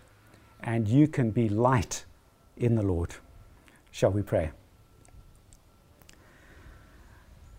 and 0.63 0.87
you 0.87 1.07
can 1.07 1.31
be 1.31 1.49
light 1.49 2.05
in 2.57 2.75
the 2.75 2.81
Lord. 2.81 3.15
Shall 3.91 4.11
we 4.11 4.21
pray? 4.21 4.51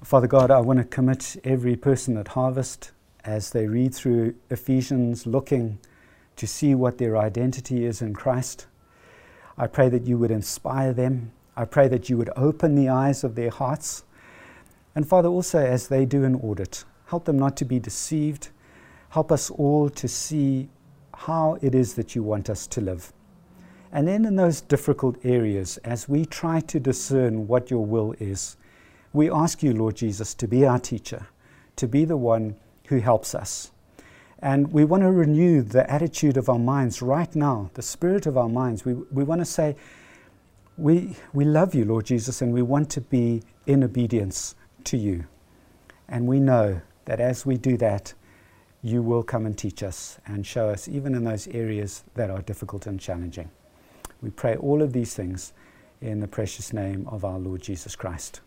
Father 0.02 0.26
God, 0.26 0.50
I 0.50 0.58
want 0.60 0.78
to 0.78 0.84
commit 0.84 1.36
every 1.44 1.76
person 1.76 2.16
at 2.16 2.28
Harvest 2.28 2.90
as 3.24 3.50
they 3.50 3.68
read 3.68 3.94
through 3.94 4.34
Ephesians, 4.50 5.26
looking 5.26 5.78
to 6.36 6.46
see 6.46 6.74
what 6.74 6.98
their 6.98 7.16
identity 7.16 7.84
is 7.84 8.02
in 8.02 8.14
Christ. 8.14 8.66
I 9.56 9.66
pray 9.66 9.88
that 9.88 10.06
you 10.06 10.18
would 10.18 10.30
inspire 10.30 10.92
them. 10.92 11.32
I 11.56 11.64
pray 11.64 11.88
that 11.88 12.08
you 12.08 12.16
would 12.16 12.30
open 12.36 12.74
the 12.74 12.88
eyes 12.88 13.24
of 13.24 13.34
their 13.34 13.50
hearts. 13.50 14.04
And 14.94 15.06
Father, 15.06 15.28
also 15.28 15.58
as 15.58 15.88
they 15.88 16.04
do 16.04 16.24
an 16.24 16.36
audit, 16.36 16.84
help 17.06 17.24
them 17.24 17.38
not 17.38 17.56
to 17.58 17.64
be 17.64 17.78
deceived. 17.78 18.48
Help 19.10 19.30
us 19.30 19.50
all 19.50 19.90
to 19.90 20.08
see 20.08 20.68
how 21.14 21.58
it 21.60 21.74
is 21.74 21.94
that 21.94 22.14
you 22.14 22.22
want 22.22 22.48
us 22.48 22.66
to 22.68 22.80
live. 22.80 23.12
And 23.92 24.08
then 24.08 24.24
in 24.24 24.36
those 24.36 24.62
difficult 24.62 25.16
areas, 25.24 25.76
as 25.78 26.08
we 26.08 26.24
try 26.24 26.60
to 26.60 26.80
discern 26.80 27.46
what 27.46 27.70
your 27.70 27.84
will 27.84 28.14
is, 28.18 28.56
we 29.12 29.30
ask 29.30 29.62
you, 29.62 29.74
Lord 29.74 29.96
Jesus, 29.96 30.32
to 30.34 30.48
be 30.48 30.64
our 30.64 30.78
teacher, 30.78 31.26
to 31.76 31.86
be 31.86 32.06
the 32.06 32.16
one 32.16 32.56
who 32.86 33.00
helps 33.00 33.34
us. 33.34 33.70
And 34.42 34.72
we 34.72 34.84
want 34.84 35.04
to 35.04 35.12
renew 35.12 35.62
the 35.62 35.88
attitude 35.88 36.36
of 36.36 36.48
our 36.48 36.58
minds 36.58 37.00
right 37.00 37.34
now, 37.34 37.70
the 37.74 37.82
spirit 37.82 38.26
of 38.26 38.36
our 38.36 38.48
minds. 38.48 38.84
We, 38.84 38.94
we 38.94 39.22
want 39.22 39.40
to 39.40 39.44
say, 39.44 39.76
we, 40.76 41.14
we 41.32 41.44
love 41.44 41.76
you, 41.76 41.84
Lord 41.84 42.06
Jesus, 42.06 42.42
and 42.42 42.52
we 42.52 42.60
want 42.60 42.90
to 42.90 43.00
be 43.00 43.42
in 43.66 43.84
obedience 43.84 44.56
to 44.84 44.96
you. 44.96 45.26
And 46.08 46.26
we 46.26 46.40
know 46.40 46.80
that 47.04 47.20
as 47.20 47.46
we 47.46 47.56
do 47.56 47.76
that, 47.76 48.14
you 48.82 49.00
will 49.00 49.22
come 49.22 49.46
and 49.46 49.56
teach 49.56 49.80
us 49.80 50.18
and 50.26 50.44
show 50.44 50.68
us, 50.68 50.88
even 50.88 51.14
in 51.14 51.22
those 51.22 51.46
areas 51.48 52.02
that 52.14 52.28
are 52.28 52.42
difficult 52.42 52.86
and 52.86 52.98
challenging. 52.98 53.48
We 54.20 54.30
pray 54.30 54.56
all 54.56 54.82
of 54.82 54.92
these 54.92 55.14
things 55.14 55.52
in 56.00 56.18
the 56.18 56.26
precious 56.26 56.72
name 56.72 57.06
of 57.08 57.24
our 57.24 57.38
Lord 57.38 57.62
Jesus 57.62 57.94
Christ. 57.94 58.40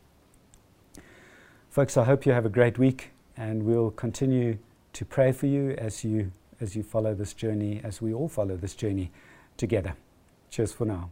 Folks, 1.70 1.96
I 1.96 2.04
hope 2.04 2.26
you 2.26 2.34
have 2.34 2.46
a 2.46 2.50
great 2.50 2.78
week, 2.78 3.12
and 3.38 3.64
we'll 3.64 3.92
continue 3.92 4.58
to 4.96 5.04
pray 5.04 5.34
for 5.34 5.46
you 5.46 5.72
as 5.72 6.06
you 6.06 6.32
as 6.62 6.74
you 6.74 6.82
follow 6.82 7.14
this 7.14 7.34
journey, 7.34 7.82
as 7.84 8.02
we 8.02 8.14
all 8.14 8.30
follow 8.30 8.56
this 8.56 8.74
journey 8.74 9.12
together. 9.58 9.94
Cheers 10.50 10.72
for 10.72 10.86
now. 10.86 11.12